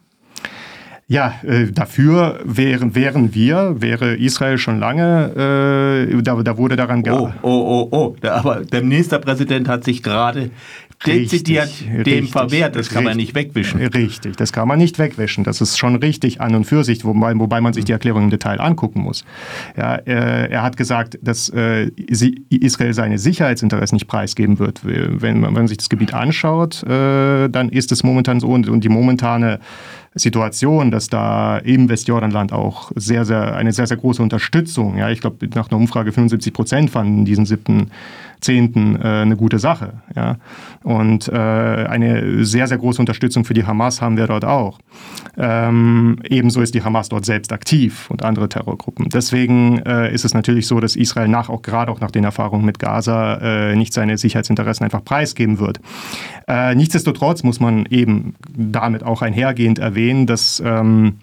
Ja, 1.09 1.35
äh, 1.43 1.71
dafür 1.71 2.41
wären, 2.45 2.95
wären 2.95 3.35
wir, 3.35 3.83
wäre 3.83 4.15
Israel 4.17 4.57
schon 4.57 4.79
lange, 4.79 6.09
äh, 6.09 6.23
da, 6.23 6.43
da 6.43 6.57
wurde 6.57 6.77
daran 6.77 7.03
gearbeitet. 7.03 7.41
Oh, 7.43 7.49
oh, 7.51 7.89
oh, 7.91 8.17
oh, 8.23 8.27
aber 8.29 8.65
der 8.65 8.83
Ministerpräsident 8.83 9.69
hat 9.69 9.85
sich 9.85 10.03
gerade 10.03 10.51
dezidiert 11.07 11.71
dem 11.81 11.97
richtig, 11.97 12.31
verwehrt. 12.31 12.77
Das 12.77 12.89
kann 12.89 13.05
man 13.05 13.17
nicht 13.17 13.35
wegwischen. 13.35 13.81
Richtig, 13.81 14.37
das 14.37 14.53
kann 14.53 14.69
man 14.69 14.79
nicht 14.79 14.99
wegwischen. 14.99 15.45
Das 15.45 15.61
ist 15.61 15.79
schon 15.79 15.97
richtig 15.97 16.41
an 16.41 16.55
und 16.55 16.65
für 16.65 16.85
sich, 16.85 17.05
wobei, 17.05 17.39
wobei 17.39 17.61
man 17.61 17.73
sich 17.73 17.85
die 17.85 17.93
Erklärung 17.93 18.25
im 18.25 18.31
Detail 18.31 18.61
angucken 18.61 19.01
muss. 19.01 19.25
Ja, 19.77 19.97
äh, 19.97 20.51
er 20.51 20.63
hat 20.63 20.77
gesagt, 20.77 21.19
dass 21.23 21.49
äh, 21.51 21.91
Israel 22.51 22.95
seine 22.95 23.19
Sicherheitsinteressen 23.19 23.97
nicht 23.97 24.07
preisgeben 24.07 24.59
wird. 24.59 24.81
Wenn 24.85 25.41
man, 25.41 25.51
wenn 25.51 25.63
man 25.63 25.69
sich 25.69 25.79
das 25.79 25.89
Gebiet 25.89 26.15
anschaut, 26.15 26.83
äh, 26.85 27.49
dann 27.49 27.69
ist 27.71 27.93
es 27.93 28.03
momentan 28.03 28.41
so 28.41 28.49
und, 28.49 28.69
und 28.69 28.85
die 28.85 28.89
momentane 28.89 29.61
Situation, 30.15 30.91
dass 30.91 31.09
da 31.09 31.59
im 31.59 31.89
Westjordanland 31.89 32.53
auch 32.53 32.93
sehr, 32.97 33.25
sehr, 33.25 33.57
eine 33.57 33.73
sehr, 33.73 33.87
sehr 33.87 33.97
große 33.97 34.23
Unterstützung, 34.23 34.99
ja, 34.99 35.11
ich 35.11 35.21
glaube, 35.21 35.49
nach 35.55 35.71
einer 35.71 35.81
Umfrage 35.81 36.13
75 36.13 36.53
Prozent 36.53 36.91
fanden 36.91 37.25
diesen 37.25 37.47
siebten 37.47 37.91
Zehnten 38.43 38.97
äh, 38.97 39.23
eine 39.23 39.37
gute 39.37 39.59
Sache. 39.59 40.03
Ja? 40.15 40.37
Und 40.83 41.29
äh, 41.29 41.33
eine 41.33 42.45
sehr, 42.45 42.67
sehr 42.67 42.77
große 42.77 43.01
Unterstützung 43.01 43.45
für 43.45 43.55
die 43.55 43.65
Hamas 43.65 44.03
haben 44.03 44.17
wir 44.17 44.27
dort 44.27 44.45
auch. 44.45 44.79
Ähm, 45.39 46.19
ebenso 46.29 46.61
ist 46.61 46.75
die 46.75 46.83
Hamas 46.83 47.09
dort 47.09 47.25
selbst 47.25 47.53
aktiv 47.53 48.11
und 48.11 48.25
andere 48.25 48.49
Terrorgruppen. 48.49 49.09
Deswegen 49.09 49.79
äh, 49.79 50.13
ist 50.13 50.25
es 50.25 50.35
natürlich 50.35 50.67
so, 50.67 50.81
dass 50.81 50.97
Israel 50.97 51.29
nach, 51.29 51.49
auch 51.49 51.63
gerade 51.63 51.91
auch 51.91 52.01
nach 52.01 52.11
den 52.11 52.25
Erfahrungen 52.25 52.67
mit 52.67 52.79
Gaza 52.79 53.37
äh, 53.37 53.77
nicht 53.77 53.93
seine 53.93 54.19
Sicherheitsinteressen 54.19 54.85
einfach 54.85 55.05
preisgeben 55.05 55.59
wird. 55.59 55.81
Äh, 56.49 56.75
nichtsdestotrotz 56.75 57.45
muss 57.45 57.61
man 57.61 57.87
eben 57.87 58.35
damit 58.55 59.05
auch 59.05 59.23
einhergehend 59.23 59.79
erwähnen, 59.79 60.27
dass 60.27 60.61
ähm, 60.65 61.19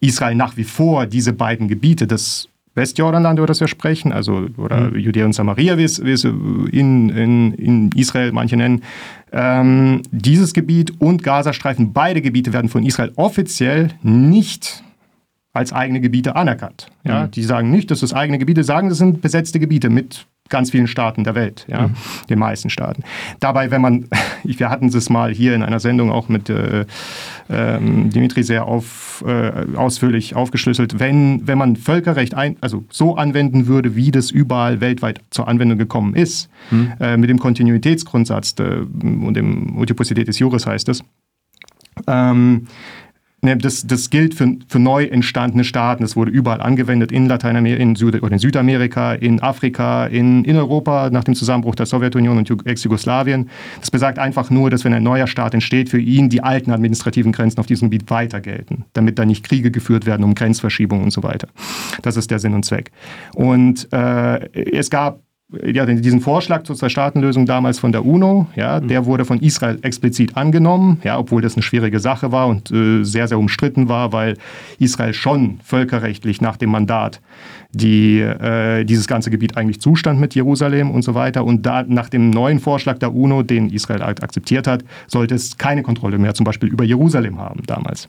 Israel 0.00 0.34
nach 0.34 0.56
wie 0.56 0.64
vor 0.64 1.06
diese 1.06 1.32
beiden 1.32 1.68
Gebiete, 1.68 2.06
das 2.06 2.48
Westjordanland, 2.76 3.38
über 3.38 3.46
das 3.46 3.60
wir 3.60 3.68
sprechen, 3.68 4.12
also 4.12 4.46
oder 4.56 4.90
mhm. 4.90 4.98
Judäa 4.98 5.24
und 5.24 5.32
Samaria, 5.32 5.78
wie 5.78 5.84
es, 5.84 6.04
wie 6.04 6.12
es 6.12 6.24
in, 6.24 7.08
in, 7.08 7.52
in 7.54 7.90
Israel 7.96 8.32
manche 8.32 8.56
nennen. 8.56 8.82
Ähm, 9.32 10.02
dieses 10.12 10.52
Gebiet 10.52 11.00
und 11.00 11.22
Gazastreifen, 11.22 11.92
beide 11.92 12.22
Gebiete 12.22 12.52
werden 12.52 12.68
von 12.68 12.84
Israel 12.84 13.12
offiziell 13.16 13.90
nicht 14.02 14.84
als 15.52 15.72
eigene 15.72 16.00
Gebiete 16.00 16.36
anerkannt. 16.36 16.88
Ja, 17.02 17.24
mhm. 17.24 17.30
Die 17.32 17.42
sagen 17.42 17.70
nicht, 17.70 17.90
dass 17.90 18.00
das 18.00 18.12
eigene 18.12 18.38
Gebiete, 18.38 18.62
sagen, 18.62 18.90
das 18.90 18.98
sind 18.98 19.22
besetzte 19.22 19.58
Gebiete 19.58 19.88
mit 19.88 20.26
ganz 20.48 20.70
vielen 20.70 20.86
Staaten 20.86 21.24
der 21.24 21.34
Welt, 21.34 21.66
ja, 21.68 21.88
mhm. 21.88 21.94
den 22.28 22.38
meisten 22.38 22.70
Staaten. 22.70 23.02
Dabei, 23.40 23.70
wenn 23.70 23.80
man, 23.80 24.08
wir 24.44 24.70
hatten 24.70 24.88
es 24.88 25.10
mal 25.10 25.32
hier 25.32 25.54
in 25.54 25.62
einer 25.62 25.80
Sendung 25.80 26.10
auch 26.10 26.28
mit 26.28 26.48
äh, 26.48 26.80
äh, 27.48 27.78
Dimitri 27.80 28.42
sehr 28.42 28.66
auf, 28.66 29.24
äh, 29.26 29.76
ausführlich 29.76 30.34
aufgeschlüsselt, 30.34 30.98
wenn, 30.98 31.46
wenn 31.46 31.58
man 31.58 31.76
Völkerrecht 31.76 32.34
ein, 32.34 32.56
also 32.60 32.84
so 32.90 33.16
anwenden 33.16 33.66
würde, 33.66 33.96
wie 33.96 34.10
das 34.10 34.30
überall 34.30 34.80
weltweit 34.80 35.20
zur 35.30 35.48
Anwendung 35.48 35.78
gekommen 35.78 36.14
ist, 36.14 36.48
mhm. 36.70 36.92
Äh, 37.00 37.16
mit 37.16 37.30
dem 37.30 37.38
Kontinuitätsgrundsatz 37.38 38.54
äh, 38.58 38.62
und 38.62 39.34
dem 39.34 39.72
Multiplicitätis 39.72 40.38
Juris 40.38 40.66
heißt 40.66 40.88
es, 40.88 41.02
ähm, 42.06 42.66
das, 43.42 43.86
das 43.86 44.10
gilt 44.10 44.34
für, 44.34 44.56
für 44.66 44.78
neu 44.78 45.04
entstandene 45.04 45.64
Staaten. 45.64 46.02
Das 46.02 46.16
wurde 46.16 46.30
überall 46.30 46.60
angewendet, 46.60 47.12
in 47.12 47.26
Lateinamerika, 47.26 47.82
in, 47.82 47.94
Süd 47.94 48.14
in 48.14 48.38
Südamerika, 48.38 49.12
in 49.12 49.40
Afrika, 49.40 50.06
in, 50.06 50.44
in 50.44 50.56
Europa 50.56 51.10
nach 51.10 51.24
dem 51.24 51.34
Zusammenbruch 51.34 51.74
der 51.74 51.86
Sowjetunion 51.86 52.38
und 52.38 52.66
Ex-Jugoslawien. 52.66 53.48
Das 53.80 53.90
besagt 53.90 54.18
einfach 54.18 54.50
nur, 54.50 54.70
dass 54.70 54.84
wenn 54.84 54.94
ein 54.94 55.02
neuer 55.02 55.26
Staat 55.26 55.54
entsteht, 55.54 55.90
für 55.90 56.00
ihn 56.00 56.28
die 56.28 56.42
alten 56.42 56.70
administrativen 56.70 57.32
Grenzen 57.32 57.60
auf 57.60 57.66
diesem 57.66 57.90
Gebiet 57.90 58.10
weiter 58.10 58.40
gelten, 58.40 58.84
damit 58.94 59.18
da 59.18 59.24
nicht 59.24 59.44
Kriege 59.44 59.70
geführt 59.70 60.06
werden 60.06 60.24
um 60.24 60.34
Grenzverschiebungen 60.34 61.04
und 61.04 61.10
so 61.10 61.22
weiter. 61.22 61.48
Das 62.02 62.16
ist 62.16 62.30
der 62.30 62.38
Sinn 62.38 62.54
und 62.54 62.64
Zweck. 62.64 62.90
Und 63.34 63.92
äh, 63.92 64.48
es 64.72 64.90
gab 64.90 65.20
ja, 65.64 65.86
diesen 65.86 66.20
Vorschlag 66.20 66.64
zur 66.64 66.74
Zwei-Staaten-Lösung 66.74 67.46
damals 67.46 67.78
von 67.78 67.92
der 67.92 68.04
UNO, 68.04 68.48
ja, 68.56 68.80
mhm. 68.80 68.88
der 68.88 69.06
wurde 69.06 69.24
von 69.24 69.38
Israel 69.40 69.78
explizit 69.82 70.36
angenommen, 70.36 71.00
ja, 71.04 71.18
obwohl 71.18 71.40
das 71.40 71.54
eine 71.54 71.62
schwierige 71.62 72.00
Sache 72.00 72.32
war 72.32 72.48
und 72.48 72.72
äh, 72.72 73.04
sehr, 73.04 73.28
sehr 73.28 73.38
umstritten 73.38 73.88
war, 73.88 74.12
weil 74.12 74.36
Israel 74.80 75.14
schon 75.14 75.60
völkerrechtlich 75.62 76.40
nach 76.40 76.56
dem 76.56 76.70
Mandat 76.70 77.20
die, 77.70 78.18
äh, 78.18 78.84
dieses 78.84 79.06
ganze 79.06 79.30
Gebiet 79.30 79.56
eigentlich 79.56 79.80
zustand 79.80 80.18
mit 80.18 80.34
Jerusalem 80.34 80.90
und 80.90 81.02
so 81.02 81.14
weiter. 81.14 81.44
Und 81.44 81.64
da, 81.64 81.84
nach 81.84 82.08
dem 82.08 82.30
neuen 82.30 82.58
Vorschlag 82.58 82.98
der 82.98 83.14
UNO, 83.14 83.44
den 83.44 83.70
Israel 83.70 84.02
akzeptiert 84.02 84.66
hat, 84.66 84.84
sollte 85.06 85.36
es 85.36 85.58
keine 85.58 85.82
Kontrolle 85.82 86.18
mehr 86.18 86.34
zum 86.34 86.44
Beispiel 86.44 86.70
über 86.70 86.82
Jerusalem 86.82 87.38
haben 87.38 87.62
damals. 87.66 88.06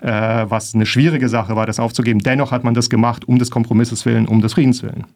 Äh, 0.00 0.10
was 0.48 0.76
eine 0.76 0.86
schwierige 0.86 1.28
Sache 1.28 1.56
war, 1.56 1.66
das 1.66 1.80
aufzugeben. 1.80 2.20
Dennoch 2.20 2.52
hat 2.52 2.62
man 2.62 2.74
das 2.74 2.88
gemacht, 2.88 3.26
um 3.26 3.40
des 3.40 3.50
Kompromisses 3.50 4.06
willen, 4.06 4.28
um 4.28 4.40
des 4.40 4.52
Friedens 4.52 4.84
willen 4.84 5.06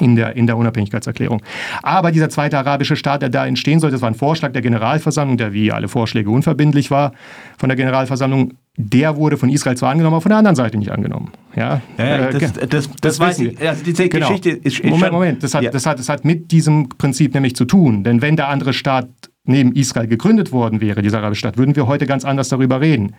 in 0.00 0.16
der, 0.16 0.36
in 0.36 0.46
der 0.46 0.56
Unabhängigkeitserklärung. 0.56 1.42
Aber 1.82 2.12
dieser 2.12 2.28
zweite 2.28 2.58
arabische 2.58 2.96
Staat, 2.96 3.22
der 3.22 3.28
da 3.28 3.46
entstehen 3.46 3.80
sollte, 3.80 3.94
das 3.94 4.02
war 4.02 4.10
ein 4.10 4.14
Vorschlag 4.14 4.52
der 4.52 4.62
Generalversammlung, 4.62 5.36
der 5.36 5.52
wie 5.52 5.72
alle 5.72 5.88
Vorschläge 5.88 6.30
unverbindlich 6.30 6.90
war 6.90 7.12
von 7.58 7.68
der 7.68 7.76
Generalversammlung. 7.76 8.54
Der 8.76 9.16
wurde 9.16 9.36
von 9.36 9.50
Israel 9.50 9.76
zwar 9.76 9.90
angenommen, 9.90 10.14
aber 10.14 10.22
von 10.22 10.30
der 10.30 10.38
anderen 10.38 10.56
Seite 10.56 10.78
nicht 10.78 10.90
angenommen. 10.90 11.32
Ja, 11.54 11.82
ja 11.98 12.04
äh, 12.04 12.32
das, 12.32 12.52
das, 12.54 12.68
das, 12.68 12.90
das 13.00 13.20
weiß 13.20 13.40
ich. 13.40 13.60
Also 13.60 13.84
diese 13.84 14.08
genau. 14.08 14.28
Geschichte 14.28 14.50
ist, 14.50 14.80
ist 14.80 14.84
Moment, 14.84 15.12
Moment. 15.12 15.42
Das 15.42 15.54
hat, 15.54 15.62
ja. 15.62 15.70
das, 15.70 15.84
hat, 15.84 15.98
das 15.98 16.08
hat 16.08 16.24
mit 16.24 16.50
diesem 16.52 16.88
Prinzip 16.88 17.34
nämlich 17.34 17.54
zu 17.54 17.66
tun. 17.66 18.02
Denn 18.02 18.22
wenn 18.22 18.36
der 18.36 18.48
andere 18.48 18.72
Staat 18.72 19.08
neben 19.44 19.72
Israel 19.72 20.06
gegründet 20.06 20.52
worden 20.52 20.80
wäre, 20.80 21.02
diese 21.02 21.18
arabische 21.18 21.40
Staat, 21.40 21.58
würden 21.58 21.74
wir 21.74 21.88
heute 21.88 22.06
ganz 22.06 22.24
anders 22.24 22.48
darüber 22.48 22.80
reden. 22.80 23.14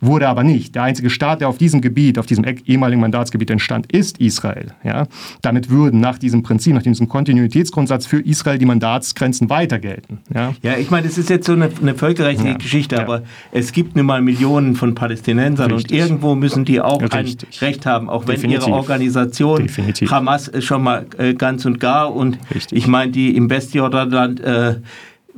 Wurde 0.00 0.28
aber 0.28 0.42
nicht. 0.42 0.74
Der 0.74 0.82
einzige 0.82 1.08
Staat, 1.08 1.40
der 1.40 1.48
auf 1.48 1.56
diesem 1.56 1.80
Gebiet, 1.80 2.18
auf 2.18 2.26
diesem 2.26 2.44
ehemaligen 2.44 3.00
Mandatsgebiet 3.00 3.50
entstand, 3.50 3.92
ist 3.92 4.18
Israel. 4.18 4.72
Ja? 4.82 5.06
Damit 5.40 5.70
würden 5.70 6.00
nach 6.00 6.18
diesem 6.18 6.42
Prinzip, 6.42 6.74
nach 6.74 6.82
diesem 6.82 7.08
Kontinuitätsgrundsatz 7.08 8.06
für 8.06 8.20
Israel 8.20 8.58
die 8.58 8.66
Mandatsgrenzen 8.66 9.50
weiter 9.50 9.78
gelten. 9.78 10.18
Ja, 10.34 10.52
ja 10.62 10.76
ich 10.76 10.90
meine, 10.90 11.06
das 11.06 11.16
ist 11.16 11.30
jetzt 11.30 11.46
so 11.46 11.52
eine, 11.52 11.70
eine 11.80 11.94
völkerrechtliche 11.94 12.52
ja, 12.52 12.58
Geschichte, 12.58 12.96
ja. 12.96 13.02
aber 13.02 13.22
es 13.52 13.70
gibt 13.70 13.94
nun 13.94 14.06
mal 14.06 14.20
Millionen 14.20 14.74
von 14.74 14.96
Palästinensern 14.96 15.70
Richtig. 15.70 15.92
und 15.92 15.96
irgendwo 15.96 16.34
müssen 16.34 16.64
die 16.64 16.80
auch 16.80 17.00
Richtig. 17.00 17.62
ein 17.62 17.66
Recht 17.66 17.86
haben, 17.86 18.10
auch 18.10 18.26
wenn 18.26 18.34
Definitiv. 18.34 18.66
ihre 18.66 18.76
Organisation 18.76 19.62
Definitiv. 19.62 20.10
Hamas 20.10 20.50
schon 20.58 20.82
mal 20.82 21.06
äh, 21.18 21.34
ganz 21.34 21.64
und 21.66 21.78
gar 21.78 22.12
und 22.12 22.38
Richtig. 22.52 22.78
ich 22.78 22.88
meine, 22.88 23.12
die 23.12 23.36
im 23.36 23.48
Westjordanland 23.48 24.40
äh, 24.40 24.76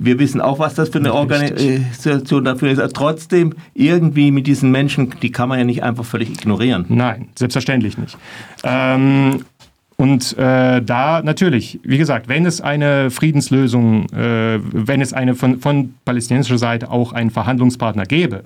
wir 0.01 0.19
wissen 0.19 0.41
auch, 0.41 0.59
was 0.59 0.75
das 0.75 0.89
für 0.89 0.99
eine 0.99 1.13
Organisation 1.15 2.45
dafür 2.45 2.71
ist. 2.71 2.95
Trotzdem, 2.95 3.55
irgendwie 3.75 4.31
mit 4.31 4.47
diesen 4.47 4.71
Menschen, 4.71 5.15
die 5.21 5.31
kann 5.31 5.49
man 5.49 5.59
ja 5.59 5.65
nicht 5.65 5.83
einfach 5.83 6.05
völlig 6.05 6.31
ignorieren. 6.31 6.87
Nein, 6.89 7.29
selbstverständlich 7.37 7.99
nicht. 7.99 8.17
Ähm, 8.65 9.45
und 9.97 10.37
äh, 10.39 10.81
da 10.81 11.21
natürlich, 11.23 11.81
wie 11.83 11.99
gesagt, 11.99 12.29
wenn 12.29 12.47
es 12.47 12.63
eine 12.63 13.11
Friedenslösung, 13.11 14.09
äh, 14.11 14.59
wenn 14.63 15.03
es 15.03 15.13
eine 15.13 15.35
von, 15.35 15.61
von 15.61 15.95
palästinensischer 16.07 16.59
Seite 16.59 16.91
auch 16.91 17.13
einen 17.13 17.31
Verhandlungspartner 17.31 18.07
gäbe, 18.07 18.45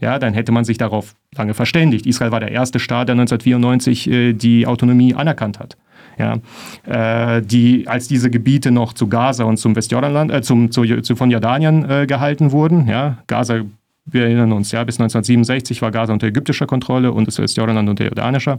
ja, 0.00 0.18
dann 0.18 0.34
hätte 0.34 0.50
man 0.50 0.64
sich 0.64 0.78
darauf 0.78 1.14
lange 1.36 1.54
verständigt. 1.54 2.06
Israel 2.06 2.32
war 2.32 2.40
der 2.40 2.50
erste 2.50 2.80
Staat, 2.80 3.08
der 3.08 3.14
1994 3.14 4.10
äh, 4.10 4.32
die 4.32 4.66
Autonomie 4.66 5.14
anerkannt 5.14 5.60
hat 5.60 5.76
ja, 6.18 7.36
äh, 7.36 7.42
die, 7.42 7.86
als 7.88 8.08
diese 8.08 8.30
Gebiete 8.30 8.70
noch 8.70 8.92
zu 8.92 9.08
Gaza 9.08 9.44
und 9.44 9.56
zum 9.56 9.76
Westjordanland, 9.76 10.30
äh, 10.32 10.42
zum, 10.42 10.70
zu, 10.70 10.84
zu, 11.02 11.16
von 11.16 11.30
Jordanien 11.30 11.88
äh, 11.88 12.06
gehalten 12.06 12.52
wurden. 12.52 12.88
Ja, 12.88 13.18
Gaza, 13.26 13.62
wir 14.04 14.22
erinnern 14.22 14.52
uns, 14.52 14.72
ja, 14.72 14.82
bis 14.84 14.96
1967 14.96 15.82
war 15.82 15.90
Gaza 15.90 16.12
unter 16.12 16.26
ägyptischer 16.26 16.66
Kontrolle 16.66 17.12
und 17.12 17.26
das 17.26 17.38
Westjordanland 17.38 17.88
unter 17.88 18.04
jordanischer. 18.04 18.58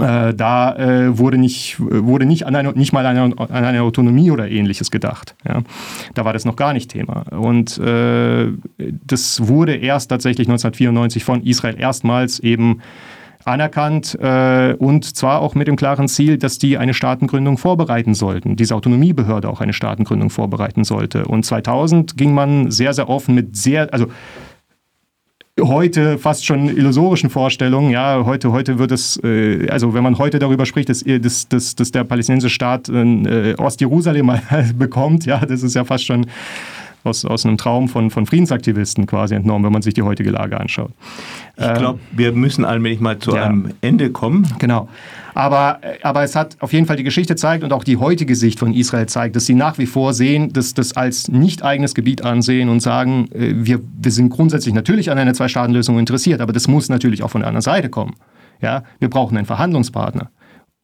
Äh, 0.00 0.34
da 0.34 0.76
äh, 0.76 1.18
wurde, 1.18 1.38
nicht, 1.38 1.76
wurde 1.78 2.26
nicht, 2.26 2.46
an 2.46 2.54
eine, 2.54 2.72
nicht 2.72 2.92
mal 2.92 3.06
an 3.06 3.16
eine, 3.16 3.38
an 3.38 3.64
eine, 3.64 3.82
Autonomie 3.82 4.30
oder 4.30 4.50
ähnliches 4.50 4.90
gedacht. 4.90 5.34
Ja. 5.46 5.62
Da 6.14 6.24
war 6.24 6.34
das 6.34 6.44
noch 6.44 6.56
gar 6.56 6.74
nicht 6.74 6.90
Thema. 6.90 7.24
Und 7.32 7.78
äh, 7.78 8.52
das 8.78 9.48
wurde 9.48 9.74
erst 9.74 10.10
tatsächlich 10.10 10.48
1994 10.48 11.24
von 11.24 11.42
Israel 11.42 11.80
erstmals 11.80 12.40
eben 12.40 12.82
anerkannt 13.46 14.18
äh, 14.20 14.74
und 14.78 15.16
zwar 15.16 15.40
auch 15.40 15.54
mit 15.54 15.68
dem 15.68 15.76
klaren 15.76 16.08
Ziel, 16.08 16.38
dass 16.38 16.58
die 16.58 16.78
eine 16.78 16.94
Staatengründung 16.94 17.58
vorbereiten 17.58 18.14
sollten, 18.14 18.56
diese 18.56 18.74
Autonomiebehörde 18.74 19.48
auch 19.48 19.60
eine 19.60 19.72
Staatengründung 19.72 20.30
vorbereiten 20.30 20.84
sollte. 20.84 21.24
Und 21.26 21.44
2000 21.44 22.16
ging 22.16 22.34
man 22.34 22.70
sehr, 22.70 22.92
sehr 22.92 23.08
offen 23.08 23.34
mit 23.34 23.56
sehr, 23.56 23.92
also 23.92 24.06
heute 25.60 26.18
fast 26.18 26.44
schon 26.44 26.68
illusorischen 26.68 27.30
Vorstellungen. 27.30 27.90
Ja, 27.90 28.24
heute, 28.24 28.52
heute 28.52 28.78
wird 28.78 28.92
es, 28.92 29.18
äh, 29.22 29.68
also 29.70 29.94
wenn 29.94 30.02
man 30.02 30.18
heute 30.18 30.38
darüber 30.38 30.66
spricht, 30.66 30.88
dass, 30.88 31.02
dass, 31.04 31.48
dass, 31.48 31.74
dass 31.74 31.90
der 31.92 32.04
palästinensische 32.04 32.54
Staat 32.54 32.88
äh, 32.88 33.54
Ostjerusalem 33.56 34.32
bekommt, 34.78 35.24
ja, 35.24 35.38
das 35.44 35.62
ist 35.62 35.74
ja 35.74 35.84
fast 35.84 36.04
schon 36.04 36.26
aus, 37.06 37.24
aus 37.24 37.46
einem 37.46 37.56
Traum 37.56 37.88
von, 37.88 38.10
von 38.10 38.26
Friedensaktivisten 38.26 39.06
quasi 39.06 39.34
entnommen, 39.34 39.64
wenn 39.64 39.72
man 39.72 39.82
sich 39.82 39.94
die 39.94 40.02
heutige 40.02 40.30
Lage 40.30 40.58
anschaut. 40.58 40.90
Ich 41.56 41.72
glaube, 41.74 41.98
ähm, 42.10 42.18
wir 42.18 42.32
müssen 42.32 42.64
allmählich 42.64 43.00
mal 43.00 43.18
zu 43.18 43.34
ja. 43.34 43.44
einem 43.44 43.70
Ende 43.80 44.10
kommen. 44.10 44.46
Genau. 44.58 44.88
Aber, 45.34 45.80
aber 46.02 46.22
es 46.22 46.34
hat 46.34 46.56
auf 46.60 46.72
jeden 46.72 46.86
Fall 46.86 46.96
die 46.96 47.02
Geschichte 47.02 47.36
zeigt 47.36 47.62
und 47.62 47.72
auch 47.72 47.84
die 47.84 47.98
heutige 47.98 48.34
Sicht 48.34 48.58
von 48.58 48.72
Israel 48.72 49.06
zeigt, 49.06 49.36
dass 49.36 49.44
sie 49.44 49.54
nach 49.54 49.76
wie 49.76 49.84
vor 49.84 50.14
sehen, 50.14 50.52
dass 50.52 50.72
das 50.72 50.96
als 50.96 51.28
nicht 51.28 51.62
eigenes 51.62 51.94
Gebiet 51.94 52.22
ansehen 52.22 52.68
und 52.68 52.80
sagen, 52.80 53.28
äh, 53.32 53.52
wir, 53.54 53.80
wir 54.00 54.12
sind 54.12 54.30
grundsätzlich 54.30 54.74
natürlich 54.74 55.10
an 55.10 55.18
einer 55.18 55.34
Zwei-Staaten-Lösung 55.34 55.98
interessiert, 55.98 56.40
aber 56.40 56.52
das 56.52 56.68
muss 56.68 56.88
natürlich 56.88 57.22
auch 57.22 57.30
von 57.30 57.42
der 57.42 57.48
anderen 57.48 57.62
Seite 57.62 57.90
kommen. 57.90 58.14
Ja, 58.62 58.84
wir 58.98 59.10
brauchen 59.10 59.36
einen 59.36 59.46
Verhandlungspartner. 59.46 60.30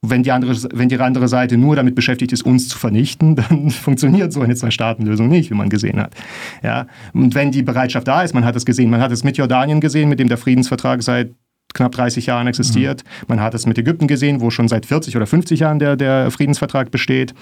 Wenn 0.05 0.25
die, 0.25 0.33
andere, 0.33 0.57
wenn 0.73 0.89
die 0.89 0.99
andere 0.99 1.29
Seite 1.29 1.57
nur 1.57 1.77
damit 1.77 1.95
beschäftigt 1.95 2.33
ist, 2.33 2.45
uns 2.45 2.69
zu 2.69 2.77
vernichten, 2.77 3.37
dann 3.37 3.71
funktioniert 3.71 4.33
so 4.33 4.41
eine 4.41 4.57
Zwei-Staaten-Lösung 4.57 5.29
nicht, 5.29 5.51
wie 5.51 5.55
man 5.55 5.69
gesehen 5.69 6.01
hat. 6.01 6.15
Ja? 6.63 6.87
Und 7.13 7.35
wenn 7.35 7.53
die 7.53 7.63
Bereitschaft 7.63 8.09
da 8.09 8.23
ist, 8.23 8.35
man 8.35 8.45
hat 8.45 8.57
es 8.57 8.65
gesehen, 8.65 8.91
man 8.91 9.01
hat 9.01 9.13
es 9.13 9.23
mit 9.23 9.37
Jordanien 9.37 9.81
gesehen, 9.81 10.09
mit 10.09 10.19
dem 10.19 10.29
der 10.29 10.39
Friedensvertrag 10.39 11.03
seit 11.03 11.33
knapp 11.75 11.93
30 11.93 12.27
Jahren 12.27 12.47
existiert. 12.47 13.05
Mhm. 13.05 13.25
Man 13.29 13.41
hat 13.41 13.55
es 13.55 13.67
mit 13.67 13.79
Ägypten 13.79 14.07
gesehen, 14.07 14.41
wo 14.41 14.51
schon 14.51 14.69
seit 14.69 14.87
40 14.87 15.17
oder 15.17 15.27
50 15.27 15.61
Jahren 15.61 15.79
der, 15.79 15.97
der 15.97 16.31
Friedensvertrag 16.31 16.91
besteht. 16.91 17.35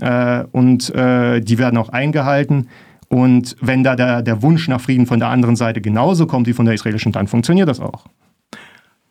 Äh, 0.00 0.44
und 0.52 0.94
äh, 0.94 1.40
die 1.40 1.58
werden 1.58 1.76
auch 1.76 1.88
eingehalten. 1.88 2.68
Und 3.08 3.56
wenn 3.60 3.82
da 3.84 3.96
der, 3.96 4.22
der 4.22 4.42
Wunsch 4.42 4.68
nach 4.68 4.80
Frieden 4.80 5.06
von 5.06 5.18
der 5.18 5.28
anderen 5.28 5.56
Seite 5.56 5.80
genauso 5.80 6.26
kommt 6.26 6.46
wie 6.46 6.52
von 6.52 6.66
der 6.66 6.74
israelischen, 6.74 7.12
dann 7.12 7.26
funktioniert 7.26 7.68
das 7.68 7.80
auch. 7.80 8.04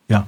Ja, 0.08 0.26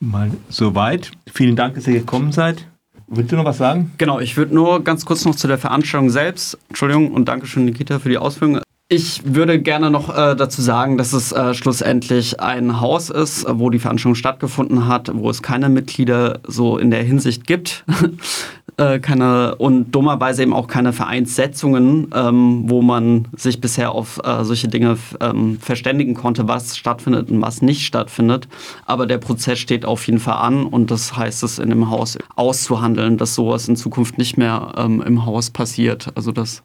mal 0.00 0.30
soweit. 0.48 1.12
Vielen 1.32 1.56
Dank, 1.56 1.74
dass 1.74 1.86
ihr 1.86 2.00
gekommen 2.00 2.32
seid. 2.32 2.66
Willst 3.06 3.32
du 3.32 3.36
noch 3.36 3.44
was 3.44 3.58
sagen? 3.58 3.92
Genau, 3.98 4.20
ich 4.20 4.36
würde 4.36 4.54
nur 4.54 4.82
ganz 4.82 5.04
kurz 5.04 5.24
noch 5.24 5.34
zu 5.34 5.46
der 5.46 5.58
Veranstaltung 5.58 6.10
selbst. 6.10 6.58
Entschuldigung 6.68 7.12
und 7.12 7.28
Dankeschön, 7.28 7.64
Nikita, 7.64 7.98
für 7.98 8.08
die 8.08 8.18
Ausführungen. 8.18 8.62
Ich 8.92 9.22
würde 9.24 9.60
gerne 9.60 9.88
noch 9.88 10.08
äh, 10.08 10.34
dazu 10.34 10.62
sagen, 10.62 10.98
dass 10.98 11.12
es 11.12 11.30
äh, 11.30 11.54
schlussendlich 11.54 12.40
ein 12.40 12.80
Haus 12.80 13.08
ist, 13.08 13.46
wo 13.48 13.70
die 13.70 13.78
Veranstaltung 13.78 14.16
stattgefunden 14.16 14.88
hat, 14.88 15.12
wo 15.14 15.30
es 15.30 15.42
keine 15.42 15.68
Mitglieder 15.68 16.40
so 16.44 16.76
in 16.76 16.90
der 16.90 17.04
Hinsicht 17.04 17.46
gibt. 17.46 17.84
äh, 18.80 18.98
keine, 18.98 19.56
und 19.56 19.90
dummerweise 19.92 20.42
eben 20.42 20.54
auch 20.54 20.66
keine 20.66 20.94
Vereinssetzungen, 20.94 22.10
ähm, 22.14 22.62
wo 22.66 22.80
man 22.80 23.28
sich 23.36 23.60
bisher 23.60 23.92
auf 23.92 24.18
äh, 24.24 24.42
solche 24.42 24.68
Dinge 24.68 24.96
ähm, 25.20 25.58
verständigen 25.60 26.14
konnte, 26.14 26.48
was 26.48 26.78
stattfindet 26.78 27.30
und 27.30 27.42
was 27.42 27.60
nicht 27.60 27.84
stattfindet. 27.84 28.48
Aber 28.86 29.06
der 29.06 29.18
Prozess 29.18 29.58
steht 29.58 29.84
auf 29.84 30.06
jeden 30.06 30.18
Fall 30.18 30.38
an 30.38 30.64
und 30.64 30.90
das 30.90 31.14
heißt 31.14 31.42
es 31.42 31.58
in 31.58 31.68
dem 31.68 31.90
Haus 31.90 32.16
auszuhandeln, 32.36 33.18
dass 33.18 33.34
sowas 33.34 33.68
in 33.68 33.76
Zukunft 33.76 34.16
nicht 34.16 34.38
mehr 34.38 34.72
ähm, 34.78 35.02
im 35.02 35.26
Haus 35.26 35.50
passiert. 35.50 36.08
Also 36.14 36.32
das 36.32 36.62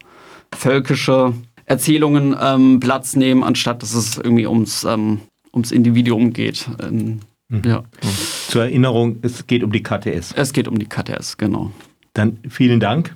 völkische 0.55 1.33
Erzählungen 1.65 2.33
ähm, 2.39 2.79
Platz 2.79 3.17
nehmen, 3.17 3.43
anstatt 3.43 3.81
dass 3.81 3.93
es 3.93 4.17
irgendwie 4.17 4.47
ums, 4.47 4.85
ähm, 4.85 5.19
ums 5.53 5.73
Individuum 5.73 6.31
geht. 6.31 6.69
Ähm, 6.81 7.19
mhm. 7.49 7.61
ja. 7.65 7.83
Zur 8.47 8.63
Erinnerung, 8.63 9.17
es 9.21 9.47
geht 9.47 9.63
um 9.63 9.73
die 9.73 9.83
KTS. 9.83 10.31
Es 10.37 10.53
geht 10.53 10.69
um 10.69 10.79
die 10.79 10.85
KTS, 10.85 11.35
genau. 11.35 11.71
Dann 12.15 12.39
vielen 12.49 12.79
Dank. 12.79 13.13